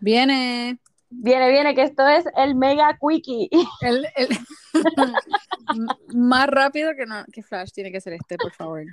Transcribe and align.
Viene. 0.00 0.78
Viene, 1.10 1.50
viene, 1.50 1.74
que 1.74 1.82
esto 1.82 2.06
es 2.06 2.24
el 2.36 2.54
mega 2.54 2.96
quickie. 3.00 3.48
El, 3.82 4.06
el- 4.16 4.28
más 6.14 6.46
rápido 6.48 6.92
que, 6.96 7.04
no, 7.06 7.24
que 7.32 7.42
Flash 7.42 7.70
tiene 7.72 7.90
que 7.90 8.00
ser 8.00 8.12
este, 8.14 8.36
por 8.38 8.52
favor. 8.52 8.84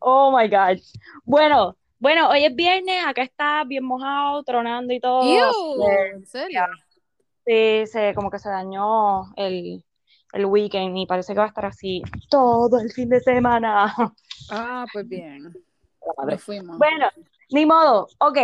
Oh 0.00 0.36
my 0.36 0.48
gosh. 0.48 0.82
Bueno, 1.24 1.76
bueno, 1.98 2.28
hoy 2.28 2.44
es 2.44 2.54
viernes, 2.54 3.04
acá 3.06 3.22
está 3.22 3.64
bien 3.64 3.84
mojado, 3.84 4.42
tronando 4.42 4.92
y 4.92 5.00
todo. 5.00 5.22
Eh, 5.88 6.10
¿En 6.14 6.26
serio? 6.26 6.64
Sí, 7.46 7.86
se, 7.86 8.12
como 8.14 8.30
que 8.30 8.38
se 8.38 8.48
dañó 8.48 9.32
el, 9.36 9.84
el 10.32 10.46
weekend 10.46 10.96
y 10.98 11.06
parece 11.06 11.32
que 11.32 11.38
va 11.38 11.46
a 11.46 11.48
estar 11.48 11.66
así 11.66 12.02
todo 12.28 12.78
el 12.80 12.92
fin 12.92 13.08
de 13.08 13.20
semana. 13.20 13.94
Ah, 14.50 14.84
pues 14.92 15.08
bien. 15.08 15.52
Nos 16.26 16.42
fuimos. 16.42 16.76
Bueno, 16.76 17.06
ni 17.50 17.64
modo. 17.64 18.08
Ok, 18.18 18.36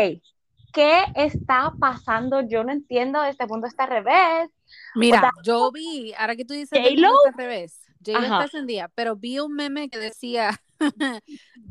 ¿qué 0.72 1.04
está 1.14 1.72
pasando? 1.80 2.40
Yo 2.42 2.64
no 2.64 2.72
entiendo, 2.72 3.22
este 3.24 3.46
punto 3.46 3.66
está 3.66 3.84
al 3.84 3.90
revés. 3.90 4.50
Mira, 4.94 5.18
Otra- 5.18 5.30
yo 5.42 5.70
vi, 5.72 6.12
ahora 6.14 6.36
que 6.36 6.44
tú 6.44 6.54
dices 6.54 6.80
que 6.82 6.88
está 6.88 7.28
al 7.28 7.34
revés, 7.34 7.80
J-Lo 8.04 8.26
está 8.26 8.44
encendida, 8.44 8.88
pero 8.94 9.16
vi 9.16 9.38
un 9.38 9.54
meme 9.54 9.88
que 9.88 9.98
decía, 9.98 10.50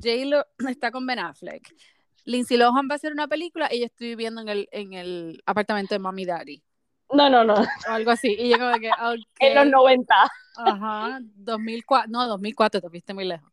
J-Lo 0.01 0.45
está 0.69 0.91
con 0.91 1.05
Ben 1.05 1.19
Affleck, 1.19 1.75
Lindsay 2.25 2.57
Lohan 2.57 2.87
va 2.89 2.93
a 2.93 2.97
hacer 2.97 3.11
una 3.13 3.27
película 3.27 3.69
y 3.73 3.79
yo 3.79 3.85
estoy 3.85 4.09
viviendo 4.09 4.41
en 4.41 4.49
el, 4.49 4.69
en 4.71 4.93
el 4.93 5.41
apartamento 5.45 5.95
de 5.95 5.99
Mami 5.99 6.25
Daddy, 6.25 6.63
No, 7.13 7.29
no, 7.29 7.43
no, 7.43 7.55
o 7.87 7.91
algo 7.91 8.11
así, 8.11 8.35
y 8.37 8.49
yo 8.51 8.57
como 8.59 8.79
que, 8.79 8.89
en 9.39 9.55
los 9.55 9.65
ok, 9.65 9.71
90. 9.71 10.29
ajá, 10.55 11.19
2004, 11.35 12.09
no, 12.11 12.27
2004, 12.27 12.81
te 12.81 12.89
fuiste 12.89 13.13
muy 13.13 13.25
lejos. 13.25 13.51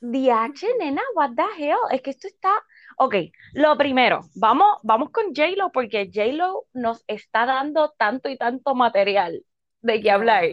DH, 0.00 0.66
nena, 0.78 1.02
what 1.14 1.34
the 1.36 1.46
hell? 1.58 1.78
Es 1.92 2.02
que 2.02 2.10
esto 2.10 2.26
está. 2.28 2.52
Ok, 2.98 3.14
lo 3.54 3.76
primero, 3.76 4.20
vamos, 4.34 4.78
vamos 4.82 5.10
con 5.10 5.34
J-Lo 5.34 5.70
porque 5.70 6.10
J-Lo 6.12 6.64
nos 6.72 7.04
está 7.06 7.44
dando 7.46 7.90
tanto 7.98 8.28
y 8.28 8.36
tanto 8.36 8.74
material 8.74 9.42
de 9.82 10.00
qué 10.00 10.10
hablar. 10.10 10.44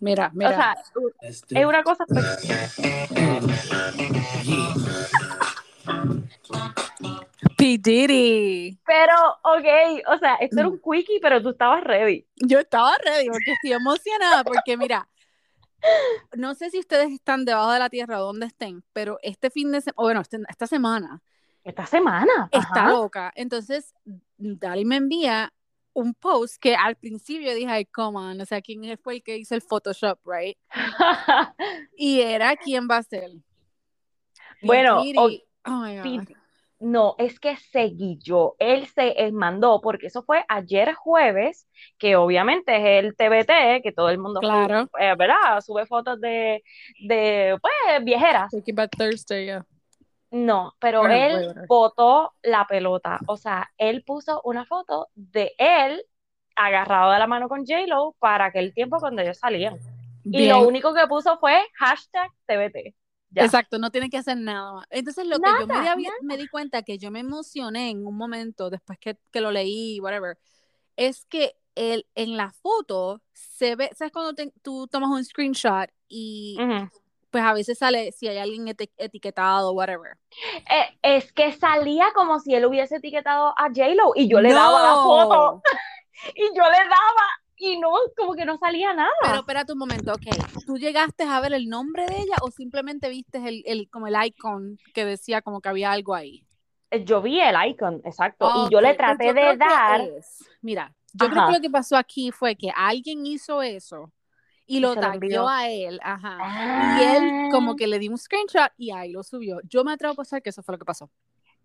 Mira, 0.00 0.30
O 0.34 0.36
mira, 0.36 0.50
sea, 0.50 0.76
es 1.50 1.66
una 1.66 1.82
cosa. 1.82 2.04
P. 7.56 7.78
Diddy. 7.78 8.78
Pero, 8.84 9.14
ok, 9.42 10.02
o 10.14 10.18
sea, 10.18 10.34
esto 10.36 10.60
era 10.60 10.68
un 10.68 10.78
quickie, 10.80 11.20
pero 11.20 11.42
tú 11.42 11.50
estabas 11.50 11.82
ready. 11.84 12.26
Yo 12.36 12.58
estaba 12.58 12.94
ready 12.98 13.28
porque 13.28 13.52
estoy 13.52 13.72
emocionada 13.72 14.44
porque 14.44 14.76
mira, 14.76 15.08
no 16.36 16.54
sé 16.54 16.70
si 16.70 16.78
ustedes 16.78 17.10
están 17.12 17.44
debajo 17.44 17.72
de 17.72 17.78
la 17.78 17.90
tierra 17.90 18.20
o 18.20 18.26
donde 18.26 18.46
estén, 18.46 18.82
pero 18.92 19.18
este 19.22 19.50
fin 19.50 19.70
de 19.72 19.80
semana, 19.80 20.02
bueno, 20.02 20.20
este- 20.20 20.38
esta 20.48 20.66
semana 20.66 21.22
Esta 21.64 21.86
semana. 21.86 22.48
está 22.52 22.84
ajá. 22.84 22.88
loca. 22.90 23.32
Entonces, 23.34 23.94
Dali 24.36 24.84
me 24.84 24.96
envía 24.96 25.52
un 25.94 26.12
post 26.14 26.56
que 26.60 26.74
al 26.74 26.96
principio 26.96 27.54
dije, 27.54 27.70
ay, 27.70 27.86
come 27.86 28.18
on, 28.18 28.40
o 28.40 28.44
sea, 28.44 28.60
¿quién 28.60 28.98
fue 28.98 29.14
el 29.14 29.22
que 29.22 29.38
hizo 29.38 29.54
el 29.54 29.62
Photoshop, 29.62 30.18
right? 30.26 30.58
Y 31.96 32.20
era 32.20 32.54
quién 32.56 32.88
va 32.90 32.98
a 32.98 33.02
ser. 33.02 33.30
Bueno, 34.62 35.02
oh. 35.16 35.30
No, 36.80 37.14
es 37.18 37.40
que 37.40 37.56
seguí 37.56 38.18
yo. 38.20 38.56
Él 38.58 38.86
se 38.88 39.30
mandó, 39.32 39.80
porque 39.80 40.08
eso 40.08 40.22
fue 40.22 40.44
ayer 40.48 40.92
jueves, 40.94 41.66
que 41.98 42.16
obviamente 42.16 42.76
es 42.76 43.04
el 43.04 43.16
TBT, 43.16 43.82
que 43.82 43.92
todo 43.94 44.10
el 44.10 44.18
mundo, 44.18 44.40
Claro. 44.40 44.90
eh, 44.98 45.14
¿verdad? 45.16 45.60
Sube 45.64 45.86
fotos 45.86 46.20
de, 46.20 46.62
de, 47.06 47.56
pues, 47.62 48.04
viejeras. 48.04 48.50
Thursday, 48.98 49.46
yeah. 49.46 49.66
No, 50.34 50.74
pero 50.80 51.00
Bueno, 51.00 51.14
él 51.14 51.32
whatever. 51.34 51.66
botó 51.68 52.32
la 52.42 52.66
pelota. 52.66 53.20
O 53.26 53.36
sea, 53.36 53.70
él 53.78 54.02
puso 54.04 54.40
una 54.44 54.66
foto 54.66 55.08
de 55.14 55.52
él 55.58 56.02
agarrado 56.56 57.12
de 57.12 57.20
la 57.20 57.26
mano 57.28 57.48
con 57.48 57.64
J-Lo 57.64 58.16
para 58.18 58.46
aquel 58.46 58.74
tiempo 58.74 58.98
cuando 58.98 59.22
ellos 59.22 59.38
salían. 59.38 59.78
Y 60.24 60.48
lo 60.48 60.66
único 60.66 60.92
que 60.92 61.06
puso 61.06 61.38
fue 61.38 61.60
hashtag 61.74 62.30
TBT. 62.46 62.94
Ya. 63.30 63.44
Exacto, 63.44 63.78
no 63.78 63.90
tiene 63.90 64.10
que 64.10 64.16
hacer 64.16 64.36
nada 64.36 64.72
más. 64.74 64.86
Entonces, 64.90 65.24
lo 65.26 65.38
que 65.40 65.50
yo 65.60 65.66
me, 65.66 65.74
di- 65.96 66.08
me 66.22 66.36
di 66.36 66.48
cuenta 66.48 66.82
que 66.82 66.98
yo 66.98 67.10
me 67.12 67.20
emocioné 67.20 67.90
en 67.90 68.04
un 68.06 68.16
momento 68.16 68.70
después 68.70 68.98
que, 68.98 69.16
que 69.30 69.40
lo 69.40 69.52
leí, 69.52 70.00
whatever, 70.00 70.36
es 70.96 71.26
que 71.26 71.56
el, 71.76 72.06
en 72.14 72.36
la 72.36 72.52
foto 72.52 73.20
se 73.32 73.76
ve, 73.76 73.90
¿sabes 73.94 74.12
cuando 74.12 74.34
te- 74.34 74.52
tú 74.62 74.88
tomas 74.88 75.10
un 75.10 75.24
screenshot 75.24 75.88
y. 76.08 76.56
pues 77.34 77.42
a 77.42 77.52
veces 77.52 77.78
sale 77.78 78.12
si 78.12 78.28
hay 78.28 78.38
alguien 78.38 78.64
eti- 78.68 78.92
etiquetado, 78.96 79.72
whatever? 79.72 80.16
Eh, 80.70 80.96
es 81.02 81.32
que 81.32 81.50
salía 81.50 82.12
como 82.14 82.38
si 82.38 82.54
él 82.54 82.64
hubiese 82.64 82.98
etiquetado 82.98 83.48
a 83.58 83.64
J-Lo 83.74 84.12
y 84.14 84.28
yo 84.28 84.40
le 84.40 84.52
daba 84.52 84.80
la 84.80 84.94
foto 85.02 85.60
y 86.36 86.42
yo 86.56 86.62
le 86.62 86.78
daba 86.78 87.26
y 87.56 87.76
no, 87.80 87.90
como 88.16 88.34
que 88.34 88.44
no 88.44 88.56
salía 88.56 88.94
nada. 88.94 89.10
Pero 89.20 89.38
espérate 89.40 89.72
un 89.72 89.80
momento, 89.80 90.12
ok. 90.12 90.62
¿Tú 90.64 90.78
llegaste 90.78 91.24
a 91.24 91.40
ver 91.40 91.54
el 91.54 91.68
nombre 91.68 92.06
de 92.06 92.20
ella 92.20 92.36
o 92.40 92.52
simplemente 92.52 93.08
viste 93.08 93.38
el, 93.38 93.64
el, 93.66 93.90
como 93.90 94.06
el 94.06 94.14
icon 94.24 94.78
que 94.94 95.04
decía 95.04 95.42
como 95.42 95.60
que 95.60 95.70
había 95.70 95.90
algo 95.90 96.14
ahí? 96.14 96.46
Eh, 96.92 97.04
Yo 97.04 97.20
vi 97.20 97.40
el 97.40 97.56
icon, 97.68 98.00
exacto, 98.04 98.48
y 98.54 98.70
yo 98.70 98.80
le 98.80 98.90
pues 98.90 98.98
traté 98.98 99.26
yo 99.26 99.34
de 99.34 99.56
dar, 99.56 100.02
Mira, 100.62 100.94
yo 101.14 101.28
creo 101.28 101.46
que 101.46 101.52
lo 101.54 101.60
que 101.60 101.70
pasó 101.70 101.96
aquí 101.96 102.30
fue 102.30 102.54
que 102.54 102.70
alguien 102.76 103.26
hizo 103.26 103.60
eso 103.60 104.12
y 104.66 104.80
lo 104.80 104.94
tagueó 104.96 105.48
a 105.48 105.68
él, 105.68 106.00
ajá. 106.02 106.98
Y 106.98 107.02
él 107.16 107.48
como 107.50 107.76
que 107.76 107.86
le 107.86 107.98
dio 107.98 108.10
un 108.10 108.18
screenshot 108.18 108.70
y 108.76 108.90
ahí 108.90 109.12
lo 109.12 109.22
subió. 109.22 109.60
Yo 109.68 109.84
me 109.84 109.92
atrevo 109.92 110.12
a 110.12 110.16
pensar 110.16 110.42
que 110.42 110.50
eso 110.50 110.62
fue 110.62 110.74
lo 110.74 110.78
que 110.78 110.84
pasó. 110.84 111.10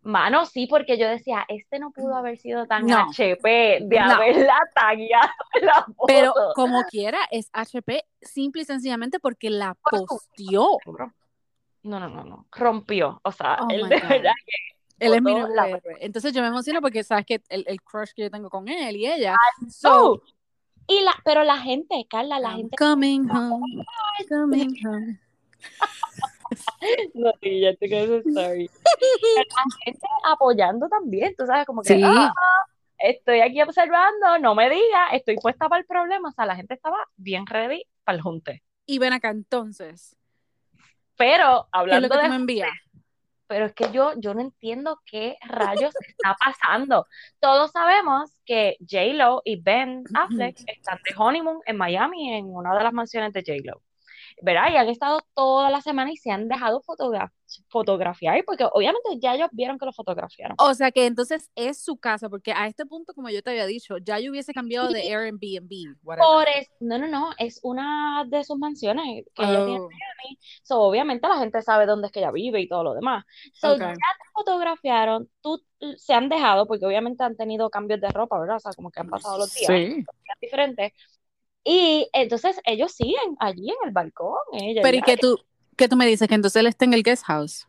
Mano, 0.01 0.45
sí, 0.45 0.65
porque 0.67 0.97
yo 0.97 1.09
decía, 1.09 1.45
este 1.49 1.77
no 1.77 1.91
pudo 1.91 2.15
haber 2.15 2.37
sido 2.37 2.65
tan 2.67 2.85
No. 2.85 3.09
HP 3.09 3.79
de 3.81 3.99
No. 3.99 4.11
haberla 4.13 4.57
tagueado 4.73 5.27
la 5.61 5.83
foto. 5.83 6.05
Pero 6.07 6.33
como 6.55 6.83
quiera, 6.83 7.19
es 7.31 7.49
HP 7.51 8.05
simple 8.21 8.61
y 8.61 8.65
sencillamente 8.65 9.19
porque 9.19 9.49
la 9.49 9.75
posteó. 9.75 10.77
No, 11.83 11.99
no, 11.99 12.09
no, 12.09 12.23
no, 12.23 12.47
rompió, 12.51 13.19
o 13.23 13.31
sea, 13.31 13.57
Oh 13.61 13.67
él 13.69 13.87
de 13.87 13.99
verdad 14.01 14.33
Él 14.99 15.13
es 15.13 15.21
mi 15.21 15.33
la-. 15.33 15.81
Entonces 16.01 16.33
yo 16.33 16.41
me 16.41 16.49
emociono 16.49 16.81
porque 16.81 17.03
sabes 17.03 17.25
que 17.25 17.41
el, 17.49 17.63
el 17.67 17.81
crush 17.81 18.11
que 18.13 18.23
yo 18.23 18.31
tengo 18.31 18.49
con 18.49 18.67
él 18.67 18.95
y 18.97 19.05
ella. 19.07 19.35
que... 19.59 19.69
So, 19.71 20.21
Y 20.89 21.01
la, 21.03 21.13
pero 21.23 21.43
la 21.43 21.57
gente, 21.59 22.05
Carla, 22.09 22.39
la 22.39 22.49
I'm 22.49 22.57
gente 22.57 22.75
coming 22.77 23.29
home, 23.29 23.85
coming 24.27 24.75
home. 24.85 25.19
No, 27.13 27.31
sí, 27.41 27.59
ya 27.61 27.75
te 27.75 27.87
quedas. 27.87 28.25
La 28.25 28.49
gente 29.85 30.07
apoyando 30.25 30.87
también, 30.89 31.35
tú 31.37 31.45
sabes, 31.45 31.65
como 31.65 31.83
que 31.83 31.93
Sí. 31.95 32.01
"Ah, 32.03 32.33
estoy 32.97 33.41
aquí 33.41 33.61
observando, 33.61 34.39
no 34.39 34.55
me 34.55 34.69
digas, 34.69 35.13
estoy 35.13 35.35
puesta 35.37 35.69
para 35.69 35.81
el 35.81 35.85
problema. 35.85 36.29
O 36.29 36.31
sea, 36.31 36.45
la 36.45 36.55
gente 36.55 36.73
estaba 36.73 36.97
bien 37.17 37.45
ready 37.45 37.83
para 38.03 38.15
el 38.15 38.21
junte. 38.21 38.63
Y 38.87 38.97
ven 38.97 39.13
acá 39.13 39.29
entonces. 39.29 40.15
Pero 41.17 41.37
¿Qué 41.37 41.43
es 41.45 41.53
lo 41.53 41.79
hablando 41.79 42.09
tú 42.09 42.17
de 42.21 42.29
me 42.29 42.35
envías? 42.35 42.69
Pero 43.49 43.65
es 43.65 43.73
que 43.73 43.91
yo, 43.91 44.13
yo 44.17 44.35
no 44.35 44.41
entiendo 44.41 45.01
qué 45.05 45.35
rayos 45.41 45.91
está 46.07 46.35
pasando. 46.39 47.07
Todos 47.39 47.71
sabemos 47.71 48.31
que 48.45 48.77
J-Lo 48.79 49.41
y 49.43 49.59
Ben 49.59 50.03
Affleck 50.13 50.57
están 50.67 50.99
de 51.03 51.15
honeymoon 51.17 51.59
en 51.65 51.75
Miami, 51.75 52.35
en 52.35 52.45
una 52.45 52.77
de 52.77 52.83
las 52.83 52.93
mansiones 52.93 53.33
de 53.33 53.41
J-Lo. 53.41 53.81
¿Verdad? 54.41 54.71
Y 54.71 54.77
han 54.77 54.87
estado 54.89 55.19
toda 55.33 55.69
la 55.69 55.81
semana 55.81 56.11
y 56.11 56.17
se 56.17 56.31
han 56.31 56.47
dejado 56.47 56.81
fotogra- 56.81 57.31
fotografiar, 57.67 58.41
porque 58.45 58.65
obviamente 58.71 59.09
ya 59.19 59.35
ellos 59.35 59.49
vieron 59.51 59.77
que 59.77 59.85
lo 59.85 59.91
fotografiaron. 59.91 60.55
O 60.59 60.73
sea 60.73 60.91
que 60.91 61.05
entonces 61.07 61.49
es 61.55 61.83
su 61.83 61.97
casa, 61.97 62.29
porque 62.29 62.53
a 62.53 62.67
este 62.67 62.85
punto, 62.85 63.13
como 63.13 63.29
yo 63.29 63.41
te 63.41 63.49
había 63.49 63.65
dicho, 63.65 63.97
ya 63.97 64.19
yo 64.19 64.31
hubiese 64.31 64.53
cambiado 64.53 64.89
de 64.89 65.01
Airbnb. 65.13 65.97
Por 66.03 66.47
es- 66.47 66.69
no, 66.79 66.97
no, 66.97 67.07
no, 67.07 67.31
es 67.37 67.59
una 67.63 68.23
de 68.27 68.43
sus 68.43 68.57
mansiones 68.57 69.25
que 69.35 69.43
ella 69.43 69.65
tiene 69.65 69.75
en 69.75 69.81
Oh. 69.81 69.89
So, 70.63 70.81
obviamente 70.81 71.27
la 71.27 71.37
gente 71.39 71.61
sabe 71.61 71.85
dónde 71.85 72.07
es 72.07 72.11
que 72.13 72.19
ella 72.19 72.31
vive 72.31 72.61
y 72.61 72.67
todo 72.67 72.83
lo 72.83 72.93
demás. 72.93 73.25
So, 73.53 73.73
ok. 73.73 73.79
ya 73.79 73.93
te 73.93 74.29
fotografiaron, 74.33 75.29
tú 75.41 75.61
se 75.97 76.13
han 76.13 76.29
dejado, 76.29 76.67
porque 76.67 76.85
obviamente 76.85 77.23
han 77.23 77.35
tenido 77.35 77.69
cambios 77.69 77.99
de 78.01 78.09
ropa, 78.09 78.39
¿verdad? 78.39 78.57
O 78.57 78.59
sea, 78.59 78.71
como 78.73 78.91
que 78.91 78.99
han 78.99 79.09
pasado 79.09 79.37
los 79.37 79.53
días 79.53 79.67
Sí. 79.67 79.73
días 79.95 80.05
diferentes. 80.41 80.91
Y 81.63 82.09
entonces 82.13 82.59
ellos 82.65 82.91
siguen 82.93 83.35
allí 83.39 83.69
en 83.69 83.87
el 83.87 83.91
balcón. 83.91 84.37
ella 84.53 84.81
Pero 84.81 84.97
¿y 84.97 85.01
qué 85.01 85.17
tú, 85.17 85.39
qué 85.75 85.87
tú 85.87 85.95
me 85.95 86.07
dices? 86.07 86.27
Que 86.27 86.35
entonces 86.35 86.59
él 86.59 86.67
está 86.67 86.85
en 86.85 86.93
el 86.93 87.03
guest 87.03 87.23
house. 87.25 87.67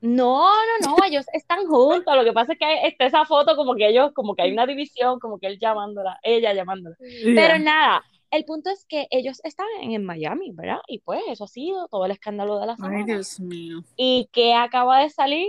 No, 0.00 0.50
no, 0.50 0.86
no, 0.86 0.96
ellos 1.06 1.26
están 1.32 1.66
juntos. 1.66 2.14
Lo 2.14 2.24
que 2.24 2.32
pasa 2.32 2.52
es 2.52 2.58
que 2.58 2.86
está 2.86 3.06
esa 3.06 3.24
foto 3.24 3.56
como 3.56 3.74
que 3.74 3.88
ellos, 3.88 4.12
como 4.12 4.34
que 4.34 4.42
hay 4.42 4.52
una 4.52 4.66
división, 4.66 5.18
como 5.18 5.38
que 5.38 5.46
él 5.46 5.58
llamándola, 5.58 6.18
ella 6.22 6.52
llamándola. 6.52 6.96
Pero 7.00 7.58
nada, 7.58 8.04
el 8.30 8.44
punto 8.44 8.68
es 8.68 8.84
que 8.86 9.06
ellos 9.10 9.40
están 9.44 9.66
en, 9.80 10.04
Miami, 10.04 10.50
¿verdad? 10.52 10.80
Y 10.88 10.98
pues 10.98 11.22
eso 11.28 11.44
ha 11.44 11.48
sido 11.48 11.88
todo 11.88 12.04
el 12.04 12.10
escándalo 12.10 12.58
de 12.58 12.66
la 12.66 12.72
Ay, 12.72 12.76
semana. 12.76 13.04
Dios 13.06 13.40
mío. 13.40 13.82
Y 13.96 14.28
que 14.32 14.54
acaba 14.54 15.00
de 15.00 15.08
salir 15.08 15.48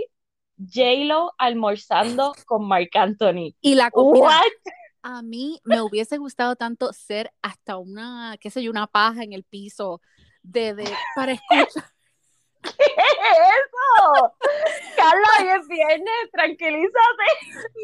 J-Lo 0.58 1.32
almorzando 1.36 2.32
con 2.46 2.66
Marc 2.66 2.94
Anthony. 2.96 3.54
Y 3.60 3.74
la 3.74 3.90
comida, 3.90 4.24
What? 4.24 4.72
A 5.06 5.22
mí 5.22 5.60
me 5.62 5.80
hubiese 5.82 6.18
gustado 6.18 6.56
tanto 6.56 6.92
ser 6.92 7.32
hasta 7.40 7.76
una, 7.76 8.36
qué 8.40 8.50
sé 8.50 8.60
yo, 8.60 8.72
una 8.72 8.88
paja 8.88 9.22
en 9.22 9.32
el 9.32 9.44
piso 9.44 10.00
de, 10.42 10.74
de 10.74 10.92
para 11.14 11.32
escuchar. 11.32 11.68
¿Qué 12.62 12.70
es 12.70 13.48
eso? 13.62 14.34
Carla, 14.96 15.28
hoy 15.38 15.60
es 15.60 15.68
viernes, 15.68 16.30
tranquilízate. 16.32 17.24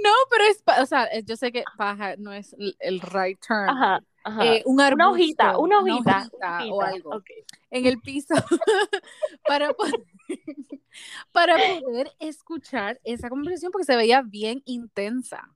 No, 0.02 0.10
pero 0.28 0.44
es, 0.44 0.64
o 0.82 0.86
sea, 0.86 1.08
yo 1.20 1.36
sé 1.36 1.52
que 1.52 1.62
paja 1.76 2.16
no 2.16 2.32
es 2.32 2.56
el 2.58 3.00
right 3.00 3.38
term. 3.46 3.68
Ajá, 3.68 4.02
ajá. 4.24 4.44
Eh, 4.44 4.62
un 4.66 4.80
una 4.80 5.10
hojita, 5.10 5.58
una 5.58 5.78
hojita, 5.78 6.28
o 6.72 6.82
algo 6.82 7.22
en 7.70 7.86
el 7.86 8.00
piso 8.00 8.34
para 9.46 9.72
poder, 9.74 10.04
para 11.30 11.56
poder 11.80 12.10
escuchar 12.18 13.00
esa 13.04 13.28
conversación 13.28 13.70
porque 13.70 13.86
se 13.86 13.94
veía 13.94 14.22
bien 14.22 14.60
intensa. 14.64 15.48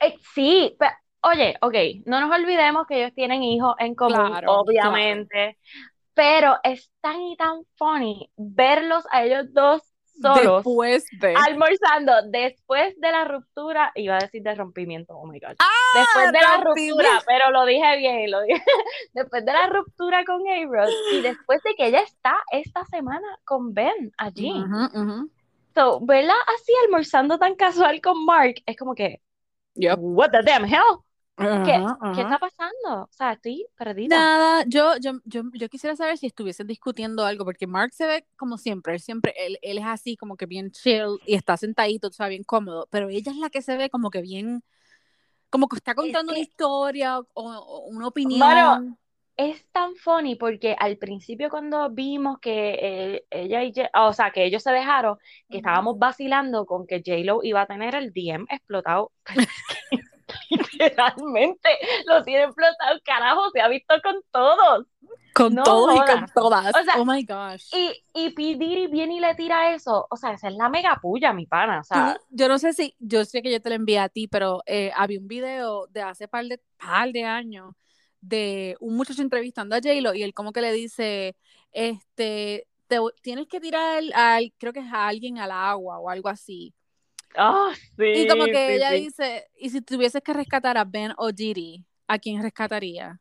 Eh, 0.00 0.14
sí, 0.34 0.76
pero, 0.78 0.92
oye, 1.22 1.56
ok, 1.60 1.74
no 2.06 2.20
nos 2.20 2.30
olvidemos 2.30 2.86
que 2.86 2.98
ellos 2.98 3.14
tienen 3.14 3.42
hijos 3.42 3.74
en 3.78 3.94
común, 3.94 4.32
obviamente, 4.46 5.58
pero 6.14 6.56
es 6.62 6.90
tan 7.00 7.20
y 7.22 7.36
tan 7.36 7.62
funny 7.76 8.30
verlos 8.36 9.04
a 9.10 9.24
ellos 9.24 9.52
dos 9.52 9.82
solos 10.20 10.64
después 10.64 11.06
de 11.20 11.34
almorzando 11.34 12.12
después 12.30 12.98
de 12.98 13.12
la 13.12 13.24
ruptura 13.24 13.92
iba 13.94 14.16
a 14.16 14.20
decir 14.20 14.42
de 14.42 14.54
rompimiento 14.54 15.14
oh 15.14 15.26
my 15.26 15.38
god 15.38 15.56
ah, 15.58 15.66
después 15.94 16.32
de 16.32 16.40
la 16.40 16.64
ruptura 16.64 17.22
pero 17.26 17.50
lo 17.50 17.66
dije 17.66 17.96
bien 17.98 18.30
lo 18.30 18.40
dije 18.42 18.62
después 19.12 19.44
de 19.44 19.52
la 19.52 19.66
ruptura 19.66 20.24
con 20.24 20.40
A-Rod 20.48 20.88
y 21.12 21.20
después 21.20 21.62
de 21.62 21.74
que 21.74 21.88
ella 21.88 22.00
está 22.00 22.36
esta 22.50 22.84
semana 22.86 23.26
con 23.44 23.74
Ben 23.74 24.12
allí. 24.18 24.52
So 25.74 26.00
verla 26.00 26.34
así 26.54 26.72
almorzando 26.84 27.38
tan 27.38 27.54
casual 27.54 28.00
con 28.00 28.24
Mark 28.24 28.54
es 28.64 28.76
como 28.76 28.94
que 28.94 29.20
what 29.96 30.30
the 30.30 30.42
damn 30.42 30.64
hell 30.64 31.06
¿Qué, 31.36 31.84
¿Qué, 32.14 32.20
está 32.22 32.38
pasando? 32.38 33.02
O 33.02 33.08
sea, 33.10 33.32
estoy 33.32 33.66
perdida. 33.76 34.16
Nada, 34.16 34.64
yo, 34.66 34.96
yo, 34.98 35.20
yo, 35.26 35.42
yo, 35.52 35.68
quisiera 35.68 35.94
saber 35.94 36.16
si 36.16 36.26
estuviesen 36.26 36.66
discutiendo 36.66 37.26
algo, 37.26 37.44
porque 37.44 37.66
Mark 37.66 37.92
se 37.92 38.06
ve 38.06 38.26
como 38.36 38.56
siempre, 38.56 38.94
él 38.94 39.00
siempre, 39.00 39.34
él, 39.36 39.58
él 39.60 39.76
es 39.76 39.84
así 39.84 40.16
como 40.16 40.38
que 40.38 40.46
bien 40.46 40.70
chill 40.70 41.20
y 41.26 41.34
está 41.34 41.58
sentadito, 41.58 42.08
o 42.08 42.12
sea, 42.12 42.28
bien 42.28 42.42
cómodo, 42.42 42.88
pero 42.90 43.10
ella 43.10 43.32
es 43.32 43.36
la 43.36 43.50
que 43.50 43.60
se 43.60 43.76
ve 43.76 43.90
como 43.90 44.08
que 44.10 44.22
bien, 44.22 44.64
como 45.50 45.68
que 45.68 45.76
está 45.76 45.94
contando 45.94 46.32
una 46.32 46.40
historia 46.40 47.20
o, 47.34 47.86
una 47.90 48.08
opinión. 48.08 48.40
Bueno, 48.40 48.98
es 49.36 49.66
tan 49.70 49.94
funny 49.96 50.36
porque 50.36 50.74
al 50.78 50.96
principio 50.96 51.50
cuando 51.50 51.90
vimos 51.90 52.38
que 52.40 52.78
eh, 52.80 53.26
ella 53.30 53.62
y 53.64 53.72
o 53.94 54.12
sea, 54.12 54.30
que 54.30 54.44
ellos 54.44 54.62
se 54.62 54.70
dejaron, 54.70 55.18
que 55.50 55.58
estábamos 55.58 55.98
vacilando 55.98 56.64
con 56.64 56.86
que 56.86 57.02
J-Lo 57.04 57.40
iba 57.42 57.62
a 57.62 57.66
tener 57.66 57.94
el 57.94 58.12
DM 58.12 58.46
explotado. 58.48 59.12
literalmente 60.72 61.68
lo 62.06 62.22
tiene 62.24 62.44
explotado, 62.44 62.98
carajo, 63.04 63.50
se 63.50 63.60
ha 63.60 63.68
visto 63.68 63.94
con 64.02 64.14
todos. 64.30 64.86
Con 65.34 65.54
todos 65.54 65.96
y 65.96 65.98
con 65.98 66.26
todas. 66.34 66.74
oh 66.96 67.04
my 67.04 67.22
gosh. 67.24 67.68
Y, 67.74 68.02
y 68.14 68.30
P. 68.30 68.56
Diddy 68.56 68.86
viene 68.86 69.16
y 69.16 69.20
le 69.20 69.34
tira 69.34 69.74
eso. 69.74 70.06
O 70.10 70.16
sea, 70.16 70.32
esa 70.32 70.48
es 70.48 70.54
la 70.54 70.70
mega 70.70 70.98
puya, 71.00 71.34
mi 71.34 71.44
pana. 71.44 71.80
O 71.80 71.84
sea, 71.84 72.18
yo 72.30 72.48
no 72.48 72.58
sé 72.58 72.72
si, 72.72 72.96
yo 72.98 73.24
sé 73.26 73.42
que 73.42 73.52
yo 73.52 73.60
te 73.60 73.68
lo 73.68 73.74
envié 73.74 73.98
a 73.98 74.08
ti, 74.08 74.28
pero 74.28 74.62
eh, 74.64 74.90
había 74.96 75.20
un 75.20 75.28
video 75.28 75.86
de 75.88 76.00
hace 76.00 76.26
par 76.26 76.46
de, 76.46 76.58
par 76.78 77.12
de 77.12 77.24
años 77.24 77.74
de 78.26 78.76
un 78.80 78.96
muchacho 78.96 79.22
entrevistando 79.22 79.74
a 79.74 79.80
J-Lo 79.80 80.14
y 80.14 80.22
él 80.22 80.34
como 80.34 80.52
que 80.52 80.60
le 80.60 80.72
dice, 80.72 81.36
este, 81.72 82.66
te, 82.88 82.98
tienes 83.22 83.46
que 83.46 83.60
tirar 83.60 84.02
al, 84.14 84.52
creo 84.58 84.72
que 84.72 84.80
es 84.80 84.92
a 84.92 85.08
alguien 85.08 85.38
al 85.38 85.50
agua 85.50 85.98
o 85.98 86.10
algo 86.10 86.28
así. 86.28 86.74
Ah, 87.36 87.70
sí. 87.96 88.04
Y 88.04 88.28
como 88.28 88.44
que 88.46 88.76
ella 88.76 88.90
dice, 88.92 89.46
y 89.56 89.70
si 89.70 89.82
tuvieses 89.82 90.22
que 90.22 90.32
rescatar 90.32 90.78
a 90.78 90.84
Ben 90.84 91.12
o 91.18 91.32
Didi, 91.32 91.84
¿a 92.08 92.18
quién 92.18 92.42
rescataría? 92.42 93.20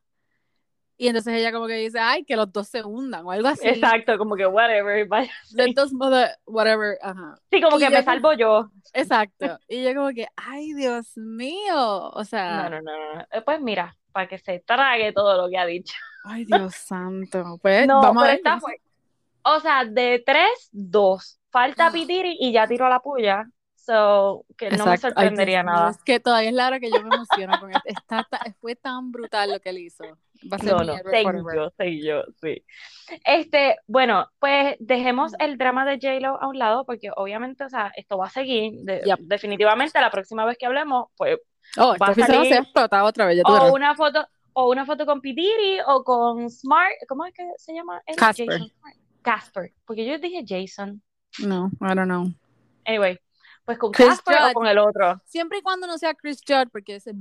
Y 0.97 1.07
entonces 1.07 1.33
ella 1.33 1.51
como 1.51 1.67
que 1.67 1.75
dice, 1.75 1.99
ay, 1.99 2.23
que 2.23 2.37
los 2.37 2.51
dos 2.51 2.69
se 2.69 2.81
hundan 2.81 3.25
o 3.25 3.31
algo 3.31 3.49
así. 3.49 3.67
Exacto, 3.67 4.17
como 4.17 4.35
que 4.35 4.45
whatever. 4.45 5.05
Let 5.53 5.73
those 5.75 5.93
mother, 5.93 6.29
whatever, 6.45 6.97
ajá. 7.01 7.37
Sí, 7.51 7.61
como 7.61 7.77
que 7.77 7.89
me 7.89 8.01
salvo 8.01 8.31
yo. 8.33 8.71
Exacto. 8.93 9.59
Y 9.67 9.83
yo 9.83 9.93
como 9.93 10.09
que, 10.11 10.27
ay, 10.37 10.73
Dios 10.73 11.17
mío. 11.17 12.09
O 12.11 12.23
sea. 12.23 12.69
No, 12.69 12.81
no, 12.81 12.81
no, 12.81 13.15
no. 13.15 13.43
Pues 13.43 13.59
mira, 13.59 13.97
para 14.15 14.29
que 14.29 14.37
se 14.37 14.59
trague 14.59 15.11
todo 15.11 15.35
lo 15.35 15.49
que 15.49 15.57
ha 15.57 15.65
dicho. 15.65 15.93
Ay, 16.23 16.45
Dios 16.45 16.73
santo. 16.87 17.59
Pues 17.61 17.85
vamos 17.85 18.23
a 18.23 18.27
ver. 18.27 18.41
O 19.43 19.59
sea, 19.59 19.83
de 19.83 20.23
tres, 20.25 20.69
dos. 20.71 21.37
Falta 21.49 21.91
Pitiri 21.91 22.37
y 22.39 22.53
ya 22.53 22.65
tiro 22.65 22.87
la 22.87 23.01
puya. 23.01 23.45
So, 23.85 24.45
que 24.57 24.71
no 24.71 24.87
me 24.87 24.97
sorprendería 24.97 25.61
nada. 25.61 25.91
Es 25.91 26.01
que 26.01 26.19
todavía 26.19 26.49
es 26.49 26.55
la 26.55 26.67
hora 26.67 26.79
que 26.79 26.89
yo 26.89 27.03
me 27.03 27.15
emociono 27.15 27.59
con 27.59 27.69
esto. 27.69 27.83
Está, 27.85 28.27
fue 28.59 28.75
tan 28.75 29.11
brutal 29.11 29.51
lo 29.51 29.59
que 29.59 29.69
él 29.69 29.77
hizo. 29.77 30.03
Va 30.51 30.57
a 30.57 30.59
ser 30.59 30.73
no, 30.73 30.83
no, 30.83 30.95
yo, 31.53 31.71
yo, 31.85 32.23
sí. 32.41 32.65
Este, 33.23 33.77
bueno, 33.85 34.27
pues 34.39 34.75
dejemos 34.79 35.33
el 35.37 35.59
drama 35.59 35.85
de 35.85 35.99
J-Lo 36.01 36.41
a 36.41 36.47
un 36.47 36.57
lado, 36.57 36.83
porque 36.83 37.11
obviamente, 37.15 37.63
o 37.63 37.69
sea, 37.69 37.91
esto 37.95 38.17
va 38.17 38.25
a 38.25 38.31
seguir. 38.31 38.73
Definitivamente, 39.19 40.01
la 40.01 40.09
próxima 40.09 40.45
vez 40.45 40.57
que 40.57 40.65
hablemos, 40.65 41.09
pues. 41.15 41.37
Oh, 41.77 41.95
va 42.01 42.07
a 42.07 42.15
salir, 42.15 42.63
otra 42.73 43.25
vez. 43.27 43.41
o 43.45 43.73
una 43.73 43.93
foto, 43.93 44.27
o 44.53 44.71
una 44.71 44.85
foto 44.85 45.05
con 45.05 45.21
Pidiri 45.21 45.79
o 45.85 46.03
con 46.03 46.49
Smart. 46.49 46.93
¿Cómo 47.07 47.25
es 47.25 47.33
que 47.35 47.47
se 47.57 47.73
llama? 47.73 48.01
Casper. 48.17 48.61
Casper. 49.21 49.73
Porque 49.85 50.05
yo 50.05 50.17
dije 50.17 50.43
Jason. 50.47 51.03
No, 51.39 51.69
I 51.81 51.93
don't 51.93 52.05
know. 52.05 52.31
Anyway, 52.85 53.17
pues 53.65 53.77
con 53.77 53.91
Chris 53.91 54.07
Casper 54.07 54.37
o 54.51 54.53
con 54.53 54.67
el 54.67 54.77
otro. 54.77 55.21
Siempre 55.25 55.57
y 55.57 55.61
cuando 55.61 55.87
no 55.87 55.97
sea 55.97 56.13
Chris 56.13 56.39
Judd, 56.47 56.69
porque 56.71 56.95
ese. 56.95 57.13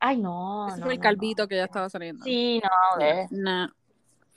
Ay, 0.00 0.18
no. 0.18 0.68
Ese 0.68 0.82
fue 0.82 0.94
el 0.94 1.00
calvito 1.00 1.46
que 1.46 1.56
ya 1.56 1.64
estaba 1.64 1.88
saliendo. 1.88 2.24
Sí, 2.24 2.60
no, 2.60 3.28
no. 3.30 3.72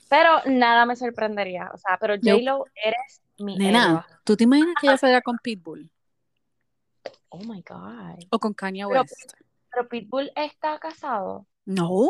Pero 0.08 0.40
nada 0.46 0.86
me 0.86 0.94
sorprendería. 0.94 1.70
O 1.74 1.78
sea, 1.78 1.98
pero 2.00 2.14
J-Lo, 2.14 2.64
eres 2.74 3.22
mi. 3.38 3.56
Nena, 3.56 4.06
¿tú 4.22 4.36
te 4.36 4.44
imaginas 4.44 4.76
que 4.80 4.86
ella 4.86 4.96
salga 4.96 5.20
con 5.20 5.38
Pitbull? 5.38 5.90
Oh 7.28 7.40
my 7.40 7.62
God. 7.68 8.24
O 8.30 8.38
con 8.38 8.54
Kanye 8.54 8.86
West. 8.86 9.32
Pero, 9.70 9.88
Pitbull 9.88 10.30
está 10.36 10.78
casado. 10.78 11.46
No, 11.64 12.08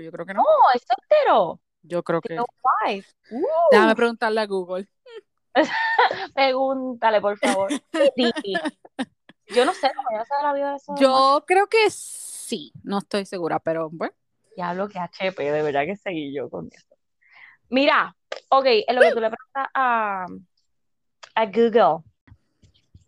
yo 0.00 0.10
creo 0.10 0.26
que 0.26 0.34
no. 0.34 0.42
No, 0.42 0.46
es 0.74 0.82
soltero. 0.82 1.60
Yo 1.82 2.02
creo 2.02 2.20
que. 2.20 2.34
No, 2.34 2.46
Déjame 3.70 3.94
preguntarle 3.94 4.40
a 4.40 4.46
Google. 4.46 4.88
Pregúntale, 6.34 7.20
por 7.20 7.38
favor. 7.38 7.70
Yo 9.48 9.64
no 9.64 9.72
sé 9.72 9.90
cómo 9.94 10.08
ya 10.12 10.24
se 10.24 10.42
la 10.42 10.52
vida 10.52 10.70
de 10.70 10.76
eso. 10.76 10.94
Yo 10.98 11.44
creo 11.46 11.68
que 11.68 11.90
sí, 11.90 12.72
no 12.82 12.98
estoy 12.98 13.26
segura, 13.26 13.58
pero 13.58 13.88
bueno. 13.90 14.14
Ya 14.56 14.74
lo 14.74 14.88
que 14.88 14.98
HP, 14.98 15.50
de 15.50 15.62
verdad 15.62 15.84
que 15.84 15.96
seguí 15.96 16.34
yo 16.34 16.48
con 16.48 16.68
esto. 16.72 16.96
Mira, 17.68 18.16
ok, 18.48 18.64
en 18.86 18.96
lo 18.96 19.02
que 19.02 19.12
tú 19.12 19.20
le 19.20 19.30
preguntas 19.30 19.68
a, 19.74 20.26
a 21.34 21.46
Google. 21.46 22.04